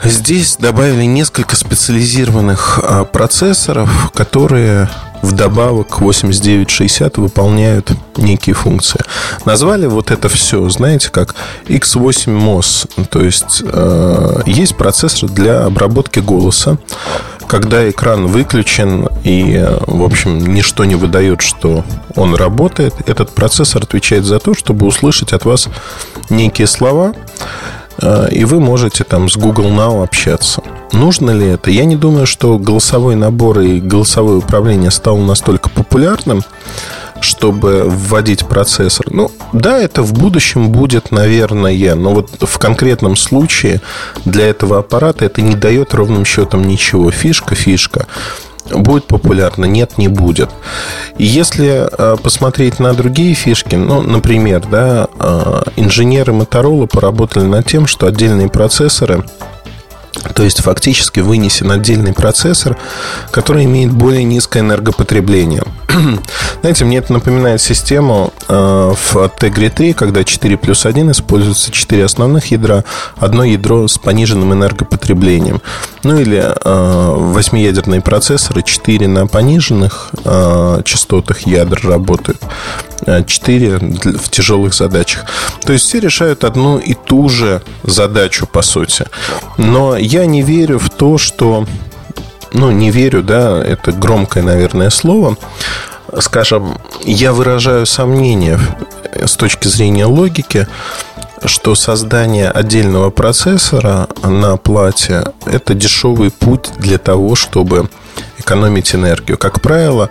Здесь 0.03 0.56
добавили 0.58 1.03
несколько 1.03 1.56
специализированных 1.58 2.79
а, 2.82 3.03
процессоров, 3.03 4.12
которые 4.13 4.89
вдобавок 5.22 5.88
к 5.88 6.00
8960 6.00 7.18
выполняют 7.18 7.91
некие 8.15 8.56
функции. 8.56 9.01
Назвали 9.44 9.86
вот 9.86 10.12
это 10.12 10.29
все, 10.29 10.68
знаете, 10.70 11.10
как 11.10 11.36
X8 11.68 12.27
MOS. 12.27 13.08
То 13.10 13.22
есть 13.22 13.62
э, 13.65 14.41
есть 14.46 14.77
процессор 14.77 15.29
для 15.29 15.65
обработки 15.65 16.20
голоса. 16.20 16.77
Когда 17.48 17.89
экран 17.89 18.27
выключен 18.27 19.10
и, 19.24 19.68
в 19.88 20.03
общем, 20.03 20.53
ничто 20.53 20.86
не 20.86 20.96
выдает, 20.96 21.41
что 21.41 21.84
он 22.15 22.36
работает, 22.36 22.94
этот 23.06 23.32
процессор 23.32 23.84
отвечает 23.84 24.24
за 24.24 24.39
то, 24.39 24.53
чтобы 24.53 24.86
услышать 24.86 25.34
от 25.34 25.46
вас 25.46 25.68
некие 26.29 26.68
слова 26.68 27.13
и 28.32 28.46
вы 28.46 28.60
можете 28.60 29.03
там 29.03 29.29
с 29.29 29.38
Google 29.38 29.68
Now 29.68 30.03
общаться. 30.03 30.62
Нужно 30.94 31.32
ли 31.32 31.48
это? 31.48 31.70
Я 31.72 31.86
не 31.86 31.96
думаю, 31.96 32.25
что 32.25 32.58
голосовой 32.58 33.15
набор 33.15 33.60
и 33.60 33.79
голосовое 33.79 34.38
управление 34.38 34.91
стало 34.91 35.20
настолько 35.20 35.70
популярным, 35.70 36.44
чтобы 37.22 37.84
вводить 37.86 38.46
процессор. 38.46 39.08
Ну, 39.12 39.32
да, 39.53 39.77
это 39.77 40.01
в 40.01 40.13
будущем 40.13 40.70
будет, 40.70 41.12
наверное, 41.12 41.96
но 41.96 42.13
вот 42.13 42.29
в 42.39 42.58
конкретном 42.58 43.15
случае 43.15 43.82
для 44.25 44.48
этого 44.48 44.79
аппарата 44.79 45.25
это 45.25 45.41
не 45.41 45.56
дает 45.56 45.94
ровным 45.94 46.25
счетом 46.25 46.63
ничего. 46.65 47.12
Фишка, 47.12 47.56
фишка. 47.56 48.08
Будет 48.72 49.06
популярно? 49.06 49.66
Нет, 49.66 49.98
не 49.98 50.08
будет. 50.08 50.50
Если 51.18 51.88
э, 51.92 52.18
посмотреть 52.22 52.80
на 52.80 52.94
другие 52.94 53.34
фишки, 53.34 53.75
ну, 53.75 54.01
например, 54.01 54.63
да, 54.70 55.08
э, 55.20 55.62
инженеры 55.75 56.34
Motorola 56.34 56.88
поработали 56.88 57.46
над 57.46 57.66
тем, 57.66 57.88
что 57.88 58.08
отдельные 58.08 58.50
процессоры 58.50 59.24
то 60.36 60.44
есть 60.44 60.62
фактически 60.62 61.20
вынесен 61.20 61.72
отдельный 61.72 62.13
процессор, 62.13 62.78
который 63.32 63.66
имеет 63.66 63.92
более 63.92 64.24
низкое 64.24 64.63
энергопотребление. 64.63 65.63
Знаете, 66.62 66.86
мне 66.86 66.98
это 66.98 67.13
напоминает 67.13 67.62
систему 67.62 68.34
э, 68.48 68.54
в 68.54 69.16
Tegra 69.39 69.70
3, 69.70 69.94
когда 69.94 70.24
4 70.24 70.58
плюс 70.58 70.86
1 70.86 71.12
используются 71.12 71.72
4 71.72 72.06
основных 72.06 72.51
ядра, 72.51 72.84
одно 73.18 73.44
ядро 73.44 73.88
с 73.88 73.98
пониженным 73.98 74.54
энергопотреблением. 74.54 75.62
Ну 76.03 76.18
или 76.18 76.38
э, 76.38 77.13
восьмиядерные 77.15 78.01
процессоры, 78.01 78.63
4 78.63 79.08
на 79.08 79.27
пониженных 79.27 80.12
э, 80.24 80.82
частотах 80.86 81.41
ядер 81.41 81.82
работают. 81.84 82.41
4 83.06 83.77
в 83.77 84.29
тяжелых 84.29 84.74
задачах. 84.74 85.25
То 85.65 85.74
есть 85.74 85.86
все 85.86 86.00
решают 86.00 86.44
одну 86.44 86.77
и 86.77 86.94
ту 86.94 87.29
же 87.29 87.62
задачу, 87.84 88.48
по 88.48 88.62
сути. 88.62 89.06
Но 89.58 89.98
я 89.98 90.25
не 90.25 90.41
верю 90.41 90.79
в 90.79 90.89
то, 90.89 91.18
что... 91.18 91.65
Ну, 92.51 92.72
не 92.72 92.89
верю, 92.89 93.22
да, 93.22 93.63
это 93.63 93.91
громкое, 93.91 94.41
наверное, 94.41 94.89
слово. 94.89 95.38
Скажем, 96.20 96.79
я 97.03 97.32
выражаю 97.32 97.86
сомнения 97.86 98.60
с 99.13 99.36
точки 99.36 99.68
зрения 99.68 100.06
логики, 100.06 100.68
что 101.46 101.75
создание 101.75 102.50
отдельного 102.50 103.10
процессора 103.10 104.08
на 104.24 104.58
плате– 104.58 105.24
это 105.46 105.74
дешевый 105.74 106.31
путь 106.31 106.69
для 106.77 106.98
того, 106.98 107.36
чтобы 107.36 107.89
экономить 108.38 108.96
энергию. 108.96 109.38
Как 109.38 109.62
правило, 109.62 110.10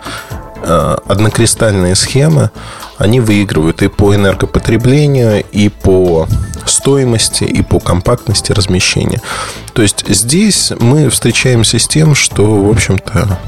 Э, 0.60 0.96
однокристальные 1.06 1.94
схемы, 1.94 2.50
они 2.96 3.20
выигрывают 3.20 3.80
и 3.82 3.88
по 3.88 4.14
энергопотреблению, 4.14 5.44
и 5.52 5.68
по 5.68 6.26
стоимости, 6.66 7.44
и 7.44 7.62
по 7.62 7.78
компактности 7.78 8.50
размещения. 8.50 9.20
То 9.72 9.82
есть 9.82 10.04
здесь 10.08 10.72
мы 10.80 11.10
встречаемся 11.10 11.78
с 11.78 11.86
тем, 11.86 12.16
что, 12.16 12.64
в 12.64 12.70
общем-то, 12.70 13.38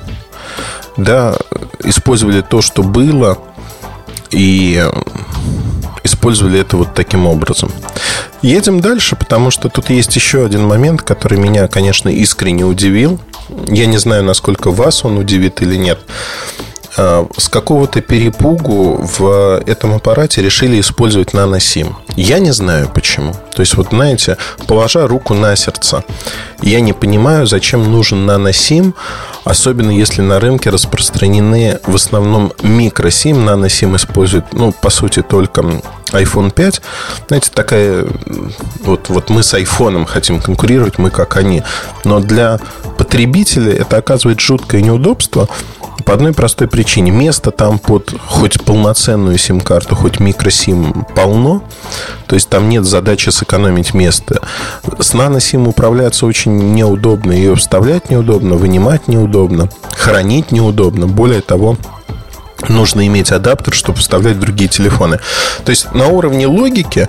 да, 0.96 1.34
использовали 1.82 2.42
то, 2.42 2.62
что 2.62 2.84
было, 2.84 3.38
и 4.30 4.88
использовали 6.04 6.60
это 6.60 6.76
вот 6.76 6.94
таким 6.94 7.26
образом. 7.26 7.70
Едем 8.42 8.80
дальше, 8.80 9.16
потому 9.16 9.50
что 9.50 9.68
тут 9.68 9.90
есть 9.90 10.14
еще 10.16 10.44
один 10.44 10.66
момент, 10.66 11.02
который 11.02 11.38
меня, 11.38 11.68
конечно, 11.68 12.08
искренне 12.08 12.64
удивил. 12.64 13.20
Я 13.68 13.86
не 13.86 13.98
знаю, 13.98 14.24
насколько 14.24 14.70
вас 14.70 15.04
он 15.04 15.18
удивит 15.18 15.60
или 15.62 15.76
нет. 15.76 15.98
А, 17.02 17.26
с 17.38 17.48
какого-то 17.48 18.02
перепугу 18.02 19.00
в 19.18 19.62
этом 19.66 19.94
аппарате 19.94 20.42
решили 20.42 20.78
использовать 20.78 21.32
наносим. 21.32 21.96
Я 22.14 22.40
не 22.40 22.52
знаю 22.52 22.90
почему. 22.94 23.32
То 23.54 23.60
есть, 23.60 23.74
вот 23.76 23.88
знаете, 23.88 24.36
положа 24.66 25.06
руку 25.06 25.32
на 25.32 25.56
сердце, 25.56 26.04
я 26.60 26.80
не 26.82 26.92
понимаю, 26.92 27.46
зачем 27.46 27.90
нужен 27.90 28.26
наносим, 28.26 28.94
особенно 29.44 29.90
если 29.90 30.20
на 30.20 30.40
рынке 30.40 30.68
распространены 30.68 31.78
в 31.86 31.94
основном 31.94 32.52
микросим. 32.62 33.46
Наносим 33.46 33.96
используют, 33.96 34.52
ну, 34.52 34.70
по 34.72 34.90
сути, 34.90 35.22
только 35.22 35.62
iPhone 36.12 36.50
5. 36.50 36.82
Знаете, 37.28 37.50
такая... 37.54 38.04
Вот, 38.84 39.08
вот 39.08 39.30
мы 39.30 39.42
с 39.42 39.54
iPhone 39.54 40.04
хотим 40.04 40.38
конкурировать, 40.38 40.98
мы 40.98 41.08
как 41.08 41.38
они. 41.38 41.62
Но 42.04 42.20
для 42.20 42.60
потребителя 42.98 43.72
это 43.72 43.96
оказывает 43.96 44.38
жуткое 44.40 44.82
неудобство– 44.82 45.48
по 46.00 46.14
одной 46.14 46.32
простой 46.32 46.68
причине. 46.68 47.10
Места 47.10 47.50
там 47.50 47.78
под 47.78 48.14
хоть 48.26 48.62
полноценную 48.62 49.38
сим-карту, 49.38 49.96
хоть 49.96 50.20
микросим 50.20 51.06
полно. 51.14 51.62
То 52.26 52.34
есть 52.34 52.48
там 52.48 52.68
нет 52.68 52.84
задачи 52.84 53.30
сэкономить 53.30 53.94
место. 53.94 54.40
С 54.98 55.14
наносим 55.14 55.68
управляться 55.68 56.26
очень 56.26 56.74
неудобно. 56.74 57.32
Ее 57.32 57.54
вставлять 57.54 58.10
неудобно, 58.10 58.56
вынимать 58.56 59.08
неудобно, 59.08 59.68
хранить 59.96 60.52
неудобно. 60.52 61.06
Более 61.06 61.40
того, 61.40 61.76
нужно 62.68 63.06
иметь 63.06 63.32
адаптер, 63.32 63.74
чтобы 63.74 63.98
вставлять 63.98 64.38
другие 64.38 64.68
телефоны. 64.68 65.18
То 65.64 65.70
есть 65.70 65.92
на 65.94 66.08
уровне 66.08 66.46
логики 66.46 67.08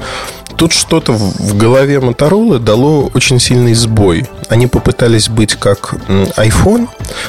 тут 0.61 0.73
что-то 0.73 1.13
в 1.13 1.57
голове 1.57 1.95
Motorola 1.95 2.59
дало 2.59 3.09
очень 3.15 3.39
сильный 3.39 3.73
сбой. 3.73 4.27
Они 4.47 4.67
попытались 4.67 5.27
быть 5.27 5.55
как 5.55 5.95
iPhone, 6.37 6.87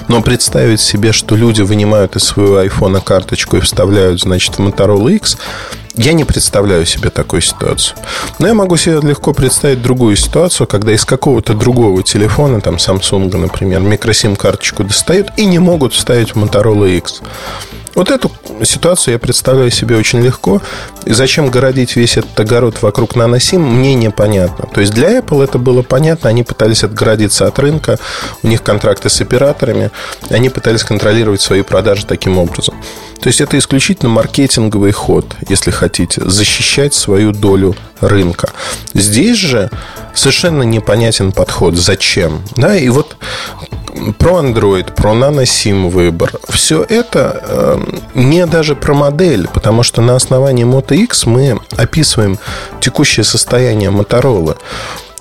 но 0.09 0.21
представить 0.21 0.83
себе, 0.83 1.13
что 1.13 1.35
люди 1.35 1.63
вынимают 1.63 2.15
из 2.15 2.25
своего 2.25 2.63
iPhone 2.63 3.03
карточку 3.03 3.57
и 3.57 3.61
вставляют, 3.61 4.21
значит, 4.21 4.59
в 4.59 4.61
Motorola 4.61 5.15
X, 5.15 5.39
я 5.95 6.13
не 6.13 6.25
представляю 6.25 6.85
себе 6.85 7.09
такую 7.09 7.41
ситуацию. 7.41 7.97
Но 8.39 8.49
я 8.49 8.53
могу 8.53 8.77
себе 8.77 9.01
легко 9.01 9.33
представить 9.33 9.81
другую 9.81 10.17
ситуацию, 10.17 10.67
когда 10.67 10.93
из 10.93 11.07
какого-то 11.07 11.55
другого 11.55 12.03
телефона, 12.03 12.61
там 12.61 12.75
Samsung, 12.75 13.35
например, 13.35 13.81
микросим-карточку 13.81 14.85
достают 14.85 15.29
и 15.39 15.47
не 15.47 15.59
могут 15.59 15.95
вставить 15.95 16.35
в 16.35 16.37
Motorola 16.37 16.99
X. 16.99 17.23
Вот 17.95 18.11
эту 18.11 18.31
ситуацию 18.65 19.13
я 19.13 19.19
представляю 19.19 19.71
себе 19.71 19.97
очень 19.97 20.21
легко. 20.21 20.63
И 21.05 21.13
зачем 21.13 21.51
городить 21.51 21.97
весь 21.97 22.17
этот 22.17 22.39
огород 22.41 22.81
вокруг 22.81 23.17
наносим, 23.17 23.61
мне 23.63 23.95
непонятно. 23.95 24.67
То 24.73 24.81
есть 24.81 24.93
для 24.95 25.19
Apple 25.19 25.45
это 25.45 25.59
было 25.59 25.83
понятно. 25.83 26.31
Они 26.31 26.43
пытались 26.43 26.85
отгородиться 26.85 27.47
от 27.47 27.59
рынка. 27.59 27.99
У 28.43 28.49
них 28.49 28.63
контракты 28.63 29.11
с 29.11 29.21
операторами. 29.21 29.91
Они 30.31 30.49
пытались 30.49 30.85
контролировать 30.85 31.41
свои 31.41 31.63
продажи 31.63 32.07
таким 32.07 32.39
образом. 32.39 32.75
То 33.21 33.29
есть 33.29 33.41
это 33.41 33.57
исключительно 33.57 34.09
маркетинговый 34.09 34.91
ход, 34.91 35.37
если 35.49 35.71
хотите, 35.71 36.29
защищать 36.29 36.93
свою 36.93 37.33
долю 37.33 37.77
рынка. 38.01 38.51
Здесь 38.95 39.37
же 39.37 39.71
совершенно 40.13 40.65
непонятен 40.65 41.31
подход. 41.31 41.77
Зачем? 41.77 42.43
Да, 42.57 42.77
и 42.77 42.89
вот 42.89 43.17
про 44.19 44.43
Android, 44.43 44.93
про 44.95 45.13
NanoSIM 45.13 45.91
выбор. 45.91 46.33
Все 46.49 46.83
это 46.83 47.43
э, 47.43 47.79
не 48.15 48.47
даже 48.47 48.75
про 48.75 48.95
модель, 48.95 49.49
потому 49.49 49.83
что 49.83 50.03
на 50.03 50.17
основании 50.17 50.65
Moto 50.65 50.95
X 50.97 51.27
мы 51.27 51.61
описываем 51.77 52.39
текущее 52.81 53.25
состояние 53.25 53.91
Motorola. 53.91 54.57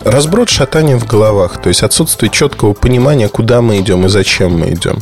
Разброд 0.04 0.50
шатания 0.50 0.98
в 0.98 1.06
головах, 1.06 1.62
то 1.62 1.70
есть 1.70 1.84
отсутствие 1.84 2.32
четкого 2.32 2.74
понимания, 2.74 3.30
куда 3.30 3.62
мы 3.62 3.80
идем 3.80 4.06
и 4.08 4.10
зачем 4.10 4.58
мы 4.58 4.72
идем. 4.72 5.00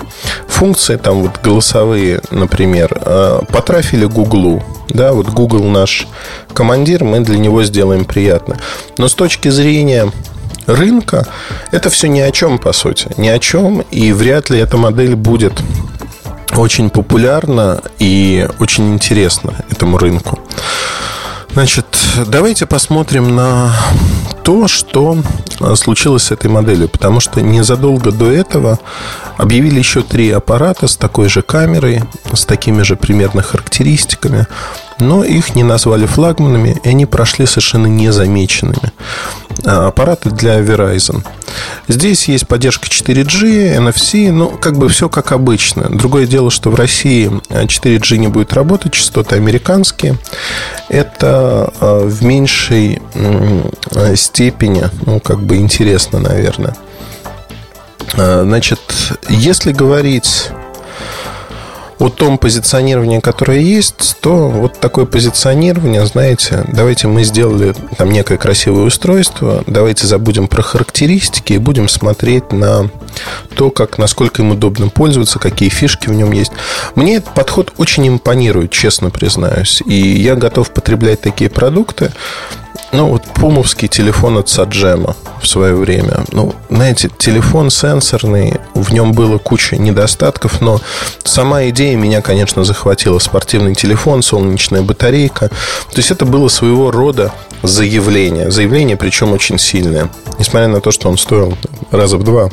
Функции 0.48 0.98
там 0.98 1.22
вот 1.22 1.40
голосовые, 1.42 2.22
например, 2.32 3.02
э, 3.06 3.42
потрафили 3.50 4.06
Гуглу. 4.06 4.62
Да, 4.90 5.14
вот 5.14 5.30
Google 5.30 5.64
наш 5.66 6.08
командир, 6.54 7.06
мы 7.06 7.22
для 7.22 7.38
него 7.38 7.64
сделаем 7.64 8.04
приятно. 8.04 8.58
Но 8.98 9.08
с 9.08 9.16
точки 9.16 9.48
зрения 9.50 10.12
рынка, 10.76 11.26
это 11.72 11.90
все 11.90 12.08
ни 12.08 12.20
о 12.20 12.32
чем, 12.32 12.60
по 12.60 12.74
сути. 12.74 13.10
Ни 13.18 13.28
о 13.28 13.40
чем, 13.40 13.82
и 13.92 14.12
вряд 14.12 14.50
ли 14.50 14.60
эта 14.60 14.78
модель 14.78 15.16
будет 15.16 15.54
очень 16.56 16.90
популярна 16.90 17.82
и 18.00 18.48
очень 18.60 18.94
интересна 18.94 19.54
этому 19.70 19.98
рынку. 19.98 20.40
Значит, 21.54 21.86
давайте 22.28 22.66
посмотрим 22.66 23.36
на 23.36 23.74
то, 24.44 24.68
что 24.68 25.18
случилось 25.76 26.24
с 26.24 26.32
этой 26.32 26.50
моделью. 26.50 26.90
Потому 26.90 27.20
что 27.20 27.42
незадолго 27.42 28.12
до 28.12 28.32
этого 28.32 28.80
объявили 29.38 29.80
еще 29.80 30.02
три 30.02 30.32
аппарата 30.32 30.88
с 30.88 30.96
такой 30.96 31.30
же 31.30 31.42
камерой, 31.42 32.04
с 32.34 32.46
такими 32.46 32.84
же 32.84 32.96
примерно 32.96 33.42
характеристиками 33.42 34.48
но 35.00 35.24
их 35.24 35.56
не 35.56 35.64
назвали 35.64 36.06
флагманами, 36.06 36.80
и 36.84 36.90
они 36.90 37.06
прошли 37.06 37.46
совершенно 37.46 37.88
незамеченными. 37.88 38.92
А, 39.66 39.88
аппараты 39.88 40.30
для 40.30 40.60
Verizon. 40.60 41.26
Здесь 41.88 42.28
есть 42.28 42.48
поддержка 42.48 42.88
4G, 42.88 43.78
NFC, 43.78 44.32
ну, 44.32 44.50
как 44.50 44.78
бы 44.78 44.90
все 44.90 45.10
как 45.10 45.32
обычно. 45.32 45.90
Другое 45.90 46.28
дело, 46.28 46.50
что 46.52 46.70
в 46.70 46.76
России 46.76 47.30
4G 47.50 48.18
не 48.18 48.28
будет 48.28 48.54
работать, 48.54 48.94
частоты 48.94 49.36
американские. 49.36 50.18
Это 50.88 51.74
а, 51.80 52.08
в 52.08 52.24
меньшей 52.24 53.02
степени, 54.16 54.86
ну, 55.06 55.20
как 55.20 55.42
бы 55.42 55.58
интересно, 55.58 56.20
наверное. 56.20 56.76
А, 58.18 58.44
значит, 58.44 58.80
если 59.28 59.72
говорить 59.72 60.50
о 62.00 62.10
том 62.10 62.38
позиционировании, 62.38 63.20
которое 63.20 63.60
есть, 63.60 64.16
то 64.22 64.48
вот 64.48 64.80
такое 64.80 65.06
позиционирование, 65.06 66.06
знаете, 66.06 66.64
давайте 66.72 67.08
мы 67.08 67.24
сделали 67.24 67.76
там 67.98 68.12
некое 68.12 68.38
красивое 68.38 68.84
устройство, 68.86 69.64
давайте 69.68 70.08
забудем 70.08 70.48
про 70.48 70.62
характеристики 70.62 71.54
и 71.54 71.58
будем 71.58 71.90
смотреть 71.90 72.54
на 72.54 72.90
то, 73.56 73.70
как, 73.70 73.98
насколько 73.98 74.42
им 74.42 74.52
удобно 74.52 74.88
пользоваться, 74.88 75.40
какие 75.40 75.68
фишки 75.68 76.08
в 76.08 76.14
нем 76.14 76.32
есть. 76.32 76.54
Мне 76.96 77.18
этот 77.18 77.34
подход 77.34 77.74
очень 77.78 78.08
импонирует, 78.08 78.72
честно 78.72 79.10
признаюсь. 79.10 79.82
И 79.86 79.94
я 79.94 80.36
готов 80.36 80.72
потреблять 80.72 81.20
такие 81.20 81.50
продукты, 81.50 82.12
ну, 82.92 83.10
вот 83.10 83.24
пумовский 83.36 83.88
телефон 83.88 84.38
от 84.38 84.50
Саджема 84.50 85.16
в 85.42 85.48
свое 85.48 85.76
время. 85.76 86.26
Ну, 86.32 86.56
знаете, 86.70 87.10
телефон 87.18 87.70
сенсорный, 87.70 88.56
в 88.74 88.92
нем 88.92 89.14
было 89.14 89.38
куча 89.38 89.78
недостатков, 89.78 90.62
но 90.62 90.82
сама 91.24 91.70
идея 91.70 91.96
меня, 91.96 92.22
конечно, 92.22 92.64
захватила. 92.64 93.20
Спортивный 93.20 93.76
телефон, 93.76 94.24
солнечная 94.24 94.82
батарейка. 94.82 95.50
То 95.50 95.98
есть 95.98 96.12
это 96.12 96.26
было 96.26 96.48
своего 96.48 96.90
рода 96.90 97.32
заявление. 97.62 98.50
Заявление, 98.50 98.98
причем 98.98 99.34
очень 99.34 99.60
сильное. 99.60 100.10
Несмотря 100.40 100.68
на 100.68 100.82
то, 100.82 100.92
что 100.92 101.10
он 101.10 101.18
стоил 101.18 101.56
раза 101.92 102.18
в 102.18 102.24
два 102.24 102.50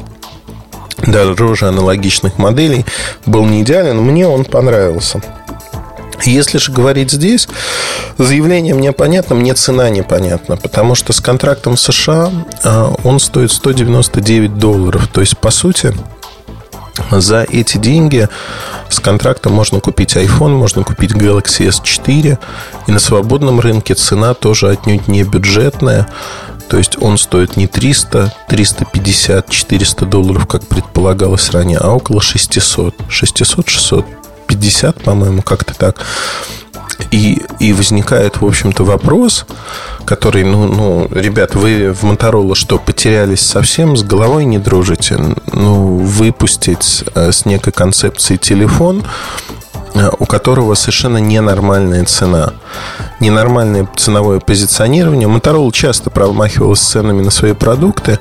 дороже 1.06 1.66
аналогичных 1.68 2.38
моделей, 2.38 2.84
был 3.26 3.44
не 3.44 3.62
идеален, 3.62 3.98
мне 3.98 4.26
он 4.26 4.44
понравился. 4.44 5.22
Если 6.24 6.58
же 6.58 6.72
говорить 6.72 7.12
здесь, 7.12 7.48
заявление 8.18 8.74
мне 8.74 8.92
понятно, 8.92 9.34
мне 9.34 9.54
цена 9.54 9.90
непонятна, 9.90 10.56
потому 10.56 10.94
что 10.94 11.12
с 11.12 11.20
контрактом 11.20 11.76
США 11.76 12.30
а, 12.64 12.94
он 13.04 13.20
стоит 13.20 13.52
199 13.52 14.58
долларов. 14.58 15.08
То 15.08 15.20
есть, 15.20 15.38
по 15.38 15.50
сути, 15.50 15.94
за 17.10 17.42
эти 17.42 17.76
деньги 17.76 18.28
с 18.88 19.00
контрактом 19.00 19.52
можно 19.52 19.80
купить 19.80 20.16
iPhone, 20.16 20.56
можно 20.56 20.82
купить 20.84 21.12
Galaxy 21.12 21.68
S4. 21.68 22.38
И 22.86 22.92
на 22.92 22.98
свободном 22.98 23.60
рынке 23.60 23.94
цена 23.94 24.34
тоже 24.34 24.70
отнюдь 24.70 25.08
не 25.08 25.22
бюджетная. 25.22 26.08
То 26.68 26.78
есть 26.78 27.00
он 27.00 27.16
стоит 27.18 27.56
не 27.56 27.66
300, 27.66 28.32
350, 28.48 29.48
400 29.48 30.06
долларов, 30.06 30.46
как 30.46 30.66
предполагалось 30.66 31.50
ранее, 31.50 31.78
а 31.78 31.90
около 31.90 32.20
600. 32.20 32.94
600, 33.08 33.68
600 33.68 34.06
50, 34.46 35.02
по-моему, 35.02 35.42
как-то 35.42 35.74
так. 35.74 35.96
И, 37.10 37.42
и 37.60 37.72
возникает, 37.72 38.40
в 38.40 38.46
общем-то, 38.46 38.84
вопрос, 38.84 39.46
который, 40.04 40.44
ну, 40.44 40.66
ну, 40.66 41.08
ребят, 41.10 41.54
вы 41.54 41.92
в 41.92 42.04
Моторола 42.04 42.54
что, 42.54 42.78
потерялись 42.78 43.40
совсем, 43.40 43.96
с 43.96 44.02
головой 44.02 44.44
не 44.44 44.58
дружите? 44.58 45.18
Ну, 45.52 45.98
выпустить 45.98 47.04
э, 47.14 47.32
с 47.32 47.44
некой 47.44 47.72
концепцией 47.72 48.38
телефон, 48.38 49.04
э, 49.94 50.08
у 50.18 50.24
которого 50.24 50.74
совершенно 50.74 51.18
ненормальная 51.18 52.04
цена. 52.04 52.54
Ненормальное 53.20 53.88
ценовое 53.96 54.40
позиционирование. 54.40 55.28
Моторола 55.28 55.72
часто 55.72 56.10
промахивалась 56.10 56.80
ценами 56.80 57.22
на 57.22 57.30
свои 57.30 57.52
продукты, 57.52 58.20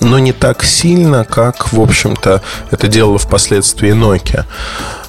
но 0.00 0.18
не 0.18 0.32
так 0.32 0.64
сильно, 0.64 1.24
как, 1.24 1.72
в 1.72 1.80
общем-то, 1.80 2.42
это 2.70 2.88
делала 2.88 3.18
впоследствии 3.18 3.92
Nokia 3.92 4.44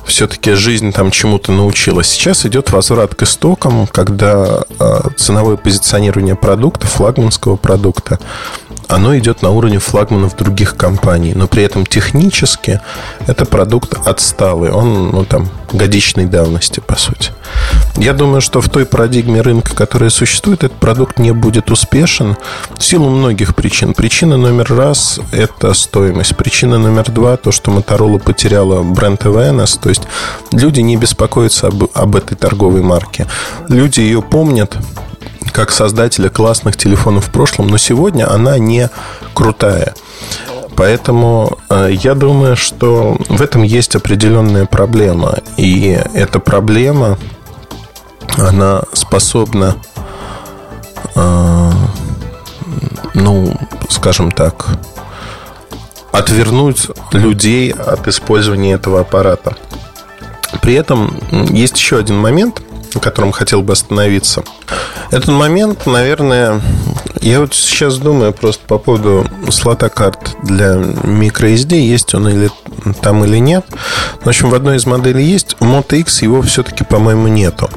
все-таки 0.07 0.53
жизнь 0.53 0.91
там 0.91 1.11
чему-то 1.11 1.51
научила. 1.51 2.03
Сейчас 2.03 2.45
идет 2.45 2.71
возврат 2.71 3.13
к 3.15 3.23
истокам, 3.23 3.87
когда 3.87 4.63
а, 4.79 5.09
ценовое 5.15 5.57
позиционирование 5.57 6.35
продукта, 6.35 6.87
флагманского 6.87 7.57
продукта, 7.57 8.19
оно 8.87 9.17
идет 9.17 9.41
на 9.41 9.49
уровне 9.49 9.79
флагманов 9.79 10.35
других 10.35 10.75
компаний, 10.75 11.33
но 11.35 11.47
при 11.47 11.63
этом 11.63 11.85
технически 11.85 12.79
это 13.27 13.45
продукт 13.45 13.95
отсталый, 14.05 14.71
он 14.71 15.11
ну, 15.11 15.25
там, 15.25 15.49
годичной 15.71 16.25
давности, 16.25 16.79
по 16.79 16.95
сути. 16.95 17.31
Я 17.97 18.13
думаю, 18.13 18.41
что 18.41 18.61
в 18.61 18.69
той 18.69 18.85
парадигме 18.85 19.41
рынка, 19.41 19.75
которая 19.75 20.11
существует, 20.11 20.63
этот 20.63 20.77
продукт 20.77 21.17
не 21.17 21.31
будет 21.31 21.71
успешен 21.71 22.37
в 22.77 22.83
силу 22.83 23.09
многих 23.09 23.55
причин. 23.55 23.93
Причина 23.95 24.37
номер 24.37 24.67
раз– 24.69 25.19
это 25.31 25.73
стоимость. 25.73 26.35
Причина 26.35 26.77
номер 26.77 27.09
два– 27.11 27.37
то, 27.37 27.51
что 27.51 27.71
Motorola 27.71 28.19
потеряла 28.19 28.83
бренд 28.83 29.23
awareness, 29.25 29.79
то 29.81 29.89
есть 29.89 30.03
люди 30.51 30.81
не 30.81 30.95
беспокоятся 30.95 31.67
об, 31.67 31.85
об 31.95 32.15
этой 32.15 32.35
торговой 32.35 32.83
марке. 32.83 33.25
Люди 33.67 33.99
ее 34.01 34.21
помнят, 34.21 34.77
как 35.51 35.71
создателя 35.71 36.29
классных 36.29 36.77
телефонов 36.77 37.27
в 37.27 37.31
прошлом, 37.31 37.67
но 37.67 37.77
сегодня 37.77 38.31
она 38.31 38.59
не 38.59 38.89
крутая. 39.33 39.95
Поэтому 40.75 41.57
э, 41.69 41.89
я 41.91 42.13
думаю, 42.13 42.55
что 42.55 43.17
в 43.27 43.41
этом 43.41 43.63
есть 43.63 43.95
определенная 43.95 44.67
проблема. 44.67 45.39
И 45.57 45.99
эта 46.13 46.39
проблема, 46.39 47.17
она 48.37 48.83
способна, 48.93 49.75
э, 51.15 51.71
ну, 53.13 53.55
скажем 53.89 54.31
так, 54.31 54.67
отвернуть 56.11 56.87
людей 57.11 57.71
от 57.71 58.07
использования 58.07 58.73
этого 58.73 59.01
аппарата. 59.01 59.55
При 60.61 60.73
этом 60.73 61.19
есть 61.49 61.77
еще 61.77 61.97
один 61.97 62.17
момент, 62.17 62.61
на 62.93 62.99
котором 62.99 63.31
хотел 63.31 63.61
бы 63.61 63.73
остановиться. 63.73 64.43
Этот 65.11 65.29
момент, 65.29 65.85
наверное, 65.85 66.61
я 67.21 67.39
вот 67.39 67.53
сейчас 67.53 67.97
думаю 67.97 68.33
просто 68.33 68.65
по 68.65 68.77
поводу 68.77 69.25
слота 69.49 69.89
карт 69.89 70.35
для 70.43 70.75
microSD, 70.75 71.75
есть 71.75 72.13
он 72.13 72.27
или 72.27 72.49
там 73.01 73.23
или 73.23 73.37
нет. 73.37 73.65
В 74.21 74.27
общем, 74.27 74.49
в 74.49 74.55
одной 74.55 74.77
из 74.77 74.85
моделей 74.85 75.23
есть, 75.23 75.55
Moto 75.59 75.97
X 75.97 76.21
его 76.21 76.41
все-таки, 76.41 76.83
по-моему, 76.83 77.27
нету. 77.27 77.69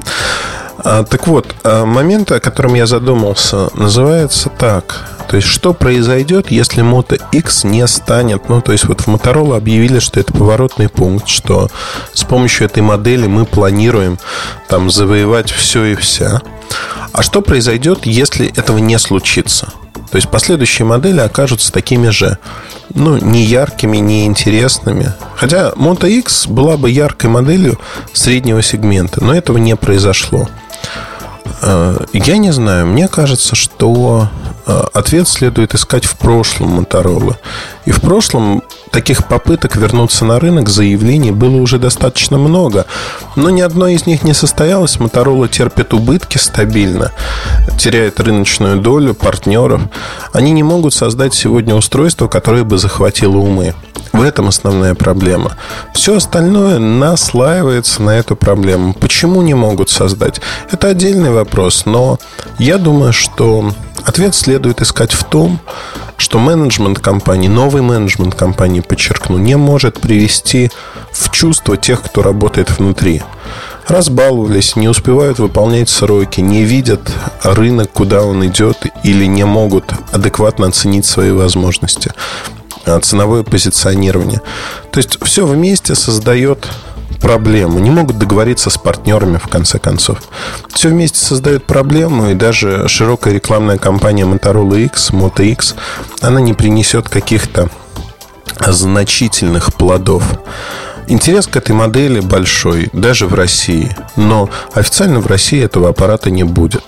А, 0.82 1.04
так 1.04 1.26
вот, 1.26 1.54
а, 1.62 1.84
момент, 1.84 2.32
о 2.32 2.40
котором 2.40 2.74
я 2.74 2.86
задумался, 2.86 3.68
называется 3.74 4.48
так. 4.48 5.04
То 5.28 5.36
есть, 5.36 5.46
что 5.46 5.74
произойдет, 5.74 6.50
если 6.50 6.82
Moto 6.82 7.20
X 7.32 7.64
не 7.64 7.86
станет... 7.86 8.48
Ну, 8.48 8.60
то 8.60 8.72
есть, 8.72 8.86
вот 8.86 9.02
в 9.02 9.08
Motorola 9.08 9.56
объявили, 9.56 10.00
что 10.00 10.18
это 10.18 10.32
поворотный 10.32 10.88
пункт, 10.88 11.28
что 11.28 11.68
с 12.12 12.24
помощью 12.24 12.66
этой 12.66 12.82
модели 12.82 13.26
мы 13.26 13.44
планируем 13.44 14.18
там 14.68 14.90
завоевать 14.90 15.50
все 15.50 15.84
и 15.84 15.94
вся. 15.94 16.40
А 17.12 17.22
что 17.22 17.40
произойдет, 17.40 18.06
если 18.06 18.48
этого 18.48 18.78
не 18.78 18.98
случится? 18.98 19.72
То 20.10 20.16
есть 20.16 20.28
последующие 20.28 20.86
модели 20.86 21.20
окажутся 21.20 21.72
такими 21.72 22.08
же, 22.08 22.38
ну, 22.94 23.16
не 23.16 23.44
яркими, 23.44 23.98
не 23.98 24.26
интересными. 24.26 25.12
Хотя 25.36 25.70
Moto 25.76 26.08
X 26.08 26.48
была 26.48 26.76
бы 26.76 26.90
яркой 26.90 27.30
моделью 27.30 27.78
среднего 28.12 28.62
сегмента, 28.62 29.22
но 29.22 29.32
этого 29.32 29.58
не 29.58 29.76
произошло. 29.76 30.48
Э, 31.62 31.96
я 32.12 32.38
не 32.38 32.52
знаю, 32.52 32.86
мне 32.86 33.08
кажется, 33.08 33.54
что 33.54 34.28
э, 34.66 34.82
ответ 34.92 35.28
следует 35.28 35.74
искать 35.74 36.04
в 36.04 36.16
прошлом 36.16 36.80
Motorola. 36.80 37.36
И 37.84 37.92
в 37.92 38.00
прошлом 38.00 38.62
таких 38.90 39.26
попыток 39.26 39.76
вернуться 39.76 40.24
на 40.24 40.40
рынок 40.40 40.68
заявлений 40.68 41.32
было 41.32 41.56
уже 41.56 41.78
достаточно 41.78 42.38
много. 42.38 42.86
Но 43.36 43.50
ни 43.50 43.60
одно 43.60 43.88
из 43.88 44.06
них 44.06 44.22
не 44.22 44.34
состоялось. 44.34 44.96
Motorola 44.96 45.48
терпит 45.48 45.92
убытки 45.92 46.38
стабильно, 46.38 47.12
теряет 47.78 48.20
рыночную 48.20 48.80
долю 48.80 49.14
партнеров. 49.14 49.82
Они 50.32 50.52
не 50.52 50.62
могут 50.62 50.94
создать 50.94 51.34
сегодня 51.34 51.74
устройство, 51.74 52.28
которое 52.28 52.64
бы 52.64 52.78
захватило 52.78 53.36
умы. 53.36 53.74
В 54.20 54.22
этом 54.22 54.48
основная 54.48 54.94
проблема. 54.94 55.56
Все 55.94 56.16
остальное 56.16 56.78
наслаивается 56.78 58.02
на 58.02 58.10
эту 58.10 58.36
проблему. 58.36 58.92
Почему 58.92 59.40
не 59.40 59.54
могут 59.54 59.88
создать? 59.88 60.42
Это 60.70 60.88
отдельный 60.88 61.30
вопрос, 61.30 61.86
но 61.86 62.18
я 62.58 62.76
думаю, 62.76 63.14
что 63.14 63.72
ответ 64.04 64.34
следует 64.34 64.82
искать 64.82 65.12
в 65.12 65.24
том, 65.24 65.58
что 66.18 66.38
менеджмент 66.38 66.98
компании, 66.98 67.48
новый 67.48 67.80
менеджмент 67.80 68.34
компании, 68.34 68.80
подчеркну, 68.80 69.38
не 69.38 69.56
может 69.56 69.98
привести 69.98 70.70
в 71.12 71.30
чувство 71.30 71.78
тех, 71.78 72.02
кто 72.02 72.22
работает 72.22 72.78
внутри. 72.78 73.22
Разбаловались, 73.88 74.76
не 74.76 74.90
успевают 74.90 75.38
выполнять 75.38 75.88
сроки, 75.88 76.42
не 76.42 76.64
видят 76.64 77.10
рынок, 77.42 77.90
куда 77.90 78.22
он 78.22 78.46
идет, 78.46 78.84
или 79.02 79.24
не 79.24 79.46
могут 79.46 79.94
адекватно 80.12 80.66
оценить 80.66 81.06
свои 81.06 81.30
возможности. 81.30 82.12
А, 82.86 83.00
ценовое 83.00 83.42
позиционирование. 83.42 84.40
То 84.90 84.98
есть 84.98 85.22
все 85.22 85.46
вместе 85.46 85.94
создает 85.94 86.68
проблему. 87.20 87.78
Не 87.78 87.90
могут 87.90 88.18
договориться 88.18 88.70
с 88.70 88.78
партнерами, 88.78 89.38
в 89.38 89.48
конце 89.48 89.78
концов. 89.78 90.18
Все 90.72 90.88
вместе 90.88 91.18
создает 91.18 91.64
проблему, 91.64 92.30
и 92.30 92.34
даже 92.34 92.88
широкая 92.88 93.34
рекламная 93.34 93.78
кампания 93.78 94.24
Motorola 94.24 94.82
X, 94.84 95.10
Moto 95.10 95.44
X, 95.44 95.74
она 96.20 96.40
не 96.40 96.54
принесет 96.54 97.08
каких-то 97.08 97.68
значительных 98.66 99.74
плодов. 99.74 100.24
Интерес 101.10 101.48
к 101.48 101.56
этой 101.56 101.72
модели 101.72 102.20
большой, 102.20 102.88
даже 102.92 103.26
в 103.26 103.34
России. 103.34 103.90
Но 104.14 104.48
официально 104.74 105.18
в 105.18 105.26
России 105.26 105.60
этого 105.60 105.88
аппарата 105.88 106.30
не 106.30 106.44
будет. 106.44 106.84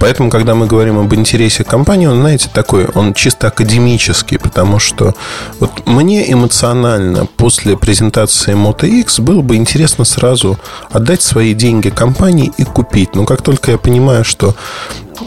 Поэтому, 0.00 0.28
когда 0.28 0.56
мы 0.56 0.66
говорим 0.66 0.98
об 0.98 1.14
интересе 1.14 1.62
компании, 1.62 2.08
он, 2.08 2.18
знаете, 2.18 2.50
такой, 2.52 2.86
он 2.86 3.14
чисто 3.14 3.46
академический, 3.46 4.40
потому 4.40 4.80
что 4.80 5.14
вот 5.60 5.86
мне 5.86 6.32
эмоционально 6.32 7.26
после 7.26 7.76
презентации 7.76 8.54
Moto 8.54 8.88
X 8.88 9.20
было 9.20 9.40
бы 9.40 9.54
интересно 9.54 10.04
сразу 10.04 10.58
отдать 10.90 11.22
свои 11.22 11.54
деньги 11.54 11.90
компании 11.90 12.52
и 12.58 12.64
купить. 12.64 13.14
Но 13.14 13.24
как 13.24 13.40
только 13.40 13.70
я 13.70 13.78
понимаю, 13.78 14.24
что 14.24 14.56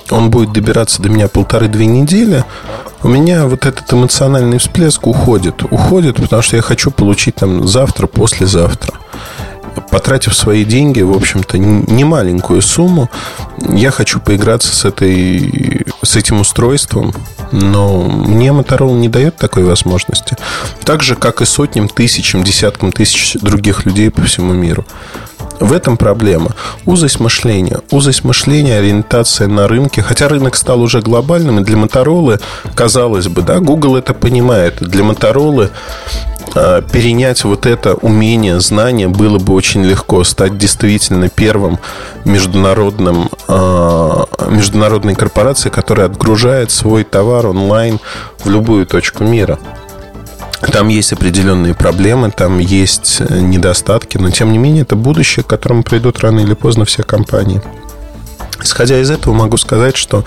он 0.09 0.29
будет 0.29 0.53
добираться 0.53 1.01
до 1.01 1.09
меня 1.09 1.27
полторы-две 1.27 1.85
недели, 1.85 2.43
у 3.03 3.07
меня 3.07 3.45
вот 3.45 3.65
этот 3.65 3.91
эмоциональный 3.93 4.57
всплеск 4.57 5.05
уходит. 5.07 5.63
Уходит, 5.63 6.17
потому 6.17 6.41
что 6.41 6.55
я 6.55 6.61
хочу 6.61 6.91
получить 6.91 7.35
там 7.35 7.67
завтра, 7.67 8.07
послезавтра. 8.07 8.93
Потратив 9.89 10.35
свои 10.35 10.65
деньги, 10.65 11.01
в 11.01 11.15
общем-то, 11.15 11.57
не 11.57 12.03
маленькую 12.03 12.61
сумму, 12.61 13.09
я 13.69 13.91
хочу 13.91 14.19
поиграться 14.19 14.75
с, 14.75 14.85
этой, 14.85 15.85
с 16.03 16.15
этим 16.15 16.39
устройством, 16.39 17.13
но 17.51 18.03
мне 18.03 18.49
Motorola 18.49 18.97
не 18.97 19.09
дает 19.09 19.37
такой 19.37 19.63
возможности. 19.63 20.35
Так 20.83 21.03
же, 21.03 21.15
как 21.15 21.41
и 21.41 21.45
сотням, 21.45 21.87
тысячам, 21.87 22.43
десяткам 22.43 22.91
тысяч 22.91 23.33
других 23.41 23.85
людей 23.85 24.09
по 24.09 24.21
всему 24.23 24.53
миру. 24.53 24.85
В 25.59 25.73
этом 25.73 25.97
проблема. 25.97 26.51
Узость 26.85 27.19
мышления. 27.19 27.79
Узость 27.89 28.23
мышления, 28.23 28.77
ориентация 28.77 29.47
на 29.47 29.67
рынке. 29.67 30.03
Хотя 30.03 30.27
рынок 30.27 30.55
стал 30.55 30.81
уже 30.81 31.01
глобальным, 31.01 31.59
и 31.59 31.63
для 31.63 31.77
Моторолы, 31.77 32.39
казалось 32.75 33.27
бы, 33.27 33.41
да, 33.41 33.59
Google 33.59 33.95
это 33.95 34.13
понимает. 34.13 34.77
Для 34.79 35.03
Моторолы 35.03 35.71
перенять 36.53 37.43
вот 37.43 37.65
это 37.65 37.95
умение, 37.95 38.59
знание 38.59 39.07
было 39.07 39.39
бы 39.39 39.53
очень 39.53 39.83
легко, 39.83 40.23
стать 40.23 40.57
действительно 40.57 41.29
первым 41.29 41.79
международным, 42.25 43.29
а, 43.47 44.25
международной 44.49 45.15
корпорацией, 45.15 45.73
которая 45.73 46.07
отгружает 46.07 46.71
свой 46.71 47.03
товар 47.03 47.47
онлайн 47.47 47.99
в 48.43 48.49
любую 48.49 48.85
точку 48.85 49.23
мира. 49.23 49.59
Там 50.71 50.87
есть 50.87 51.13
определенные 51.13 51.75
проблемы, 51.75 52.31
там 52.31 52.57
есть 52.57 53.17
э, 53.19 53.39
недостатки, 53.39 54.17
но 54.17 54.31
тем 54.31 54.51
не 54.51 54.57
менее 54.57 54.81
это 54.81 54.95
будущее, 54.95 55.43
к 55.43 55.47
которому 55.47 55.83
придут 55.83 56.19
рано 56.19 56.39
или 56.39 56.55
поздно 56.55 56.83
все 56.83 57.03
компании. 57.03 57.61
Исходя 58.63 58.99
из 58.99 59.11
этого, 59.11 59.35
могу 59.35 59.57
сказать, 59.57 59.95
что 59.95 60.25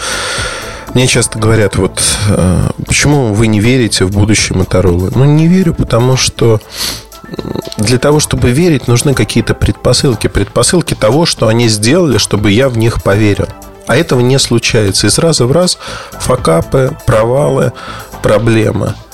мне 0.94 1.06
часто 1.06 1.38
говорят, 1.38 1.76
вот 1.76 2.02
э, 2.28 2.68
почему 2.86 3.32
вы 3.32 3.46
не 3.46 3.60
верите 3.60 4.04
в 4.04 4.10
будущее 4.10 4.56
Моторолы? 4.58 5.10
Ну, 5.14 5.24
не 5.24 5.46
верю, 5.46 5.74
потому 5.74 6.16
что 6.16 6.60
для 7.78 7.98
того, 7.98 8.20
чтобы 8.20 8.50
верить, 8.50 8.88
нужны 8.88 9.14
какие-то 9.14 9.54
предпосылки. 9.54 10.26
Предпосылки 10.26 10.94
того, 10.94 11.26
что 11.26 11.48
они 11.48 11.68
сделали, 11.68 12.18
чтобы 12.18 12.50
я 12.50 12.68
в 12.68 12.76
них 12.76 13.02
поверил. 13.02 13.48
А 13.86 13.96
этого 13.96 14.20
не 14.20 14.38
случается. 14.38 15.06
Из 15.06 15.18
раза 15.18 15.46
в 15.46 15.52
раз 15.52 15.78
факапы, 16.12 16.96
провалы, 17.06 17.72
проблемы– 18.22 18.94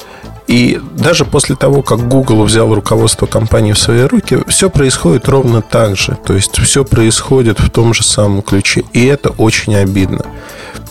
и 0.47 0.81
даже 0.93 1.25
после 1.25 1.57
того, 1.57 1.83
как 1.83 2.09
Google 2.09 2.45
взял 2.45 2.73
руководство 2.73 3.27
компании 3.27 3.73
в 3.73 3.79
свои 3.79 4.03
руки, 4.03 4.39
все 4.47 4.71
происходит 4.71 5.29
ровно 5.29 5.61
так 5.61 5.97
же. 5.97 6.17
То 6.25 6.35
есть 6.35 6.57
все 6.59 6.85
происходит 6.85 7.59
в 7.59 7.71
том 7.71 7.93
же 7.93 8.05
самом 8.05 8.43
ключе. 8.43 8.85
И 8.93 9.05
это 9.07 9.31
очень 9.31 9.75
обидно. 9.75 10.25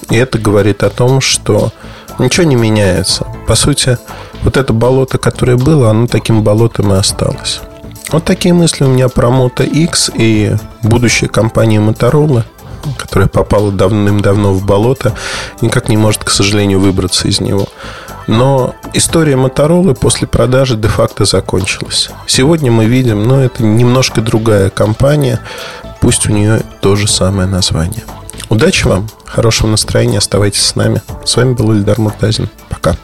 И 0.09 0.15
это 0.15 0.37
говорит 0.37 0.83
о 0.83 0.89
том, 0.89 1.21
что 1.21 1.71
ничего 2.19 2.45
не 2.45 2.55
меняется. 2.55 3.27
По 3.47 3.55
сути, 3.55 3.97
вот 4.43 4.57
это 4.57 4.73
болото, 4.73 5.17
которое 5.17 5.57
было, 5.57 5.89
оно 5.89 6.07
таким 6.07 6.43
болотом 6.43 6.93
и 6.93 6.97
осталось. 6.97 7.61
Вот 8.11 8.23
такие 8.23 8.53
мысли 8.53 8.83
у 8.83 8.87
меня 8.87 9.09
про 9.09 9.29
Moto 9.29 9.65
X 9.65 10.11
и 10.13 10.55
будущее 10.83 11.29
компании 11.29 11.79
Motorola, 11.79 12.43
которая 12.97 13.27
попала 13.27 13.71
давным-давно 13.71 14.53
в 14.53 14.63
болото, 14.65 15.13
никак 15.61 15.89
не 15.89 15.97
может, 15.97 16.23
к 16.23 16.29
сожалению, 16.29 16.79
выбраться 16.79 17.27
из 17.27 17.39
него. 17.39 17.67
Но 18.27 18.73
история 18.93 19.35
Моторолы 19.35 19.93
после 19.93 20.27
продажи 20.27 20.75
де-факто 20.75 21.25
закончилась. 21.25 22.09
Сегодня 22.27 22.71
мы 22.71 22.85
видим, 22.85 23.23
но 23.23 23.35
ну, 23.35 23.41
это 23.41 23.63
немножко 23.63 24.21
другая 24.21 24.69
компания, 24.69 25.39
пусть 26.01 26.27
у 26.27 26.31
нее 26.31 26.61
то 26.81 26.95
же 26.95 27.07
самое 27.07 27.47
название. 27.47 28.03
Удачи 28.49 28.85
вам, 28.85 29.09
хорошего 29.25 29.67
настроения, 29.67 30.19
оставайтесь 30.19 30.61
с 30.61 30.75
нами. 30.75 31.01
С 31.25 31.35
вами 31.35 31.53
был 31.53 31.73
Ильдар 31.73 31.99
Муртазин. 31.99 32.49
Пока. 32.69 32.95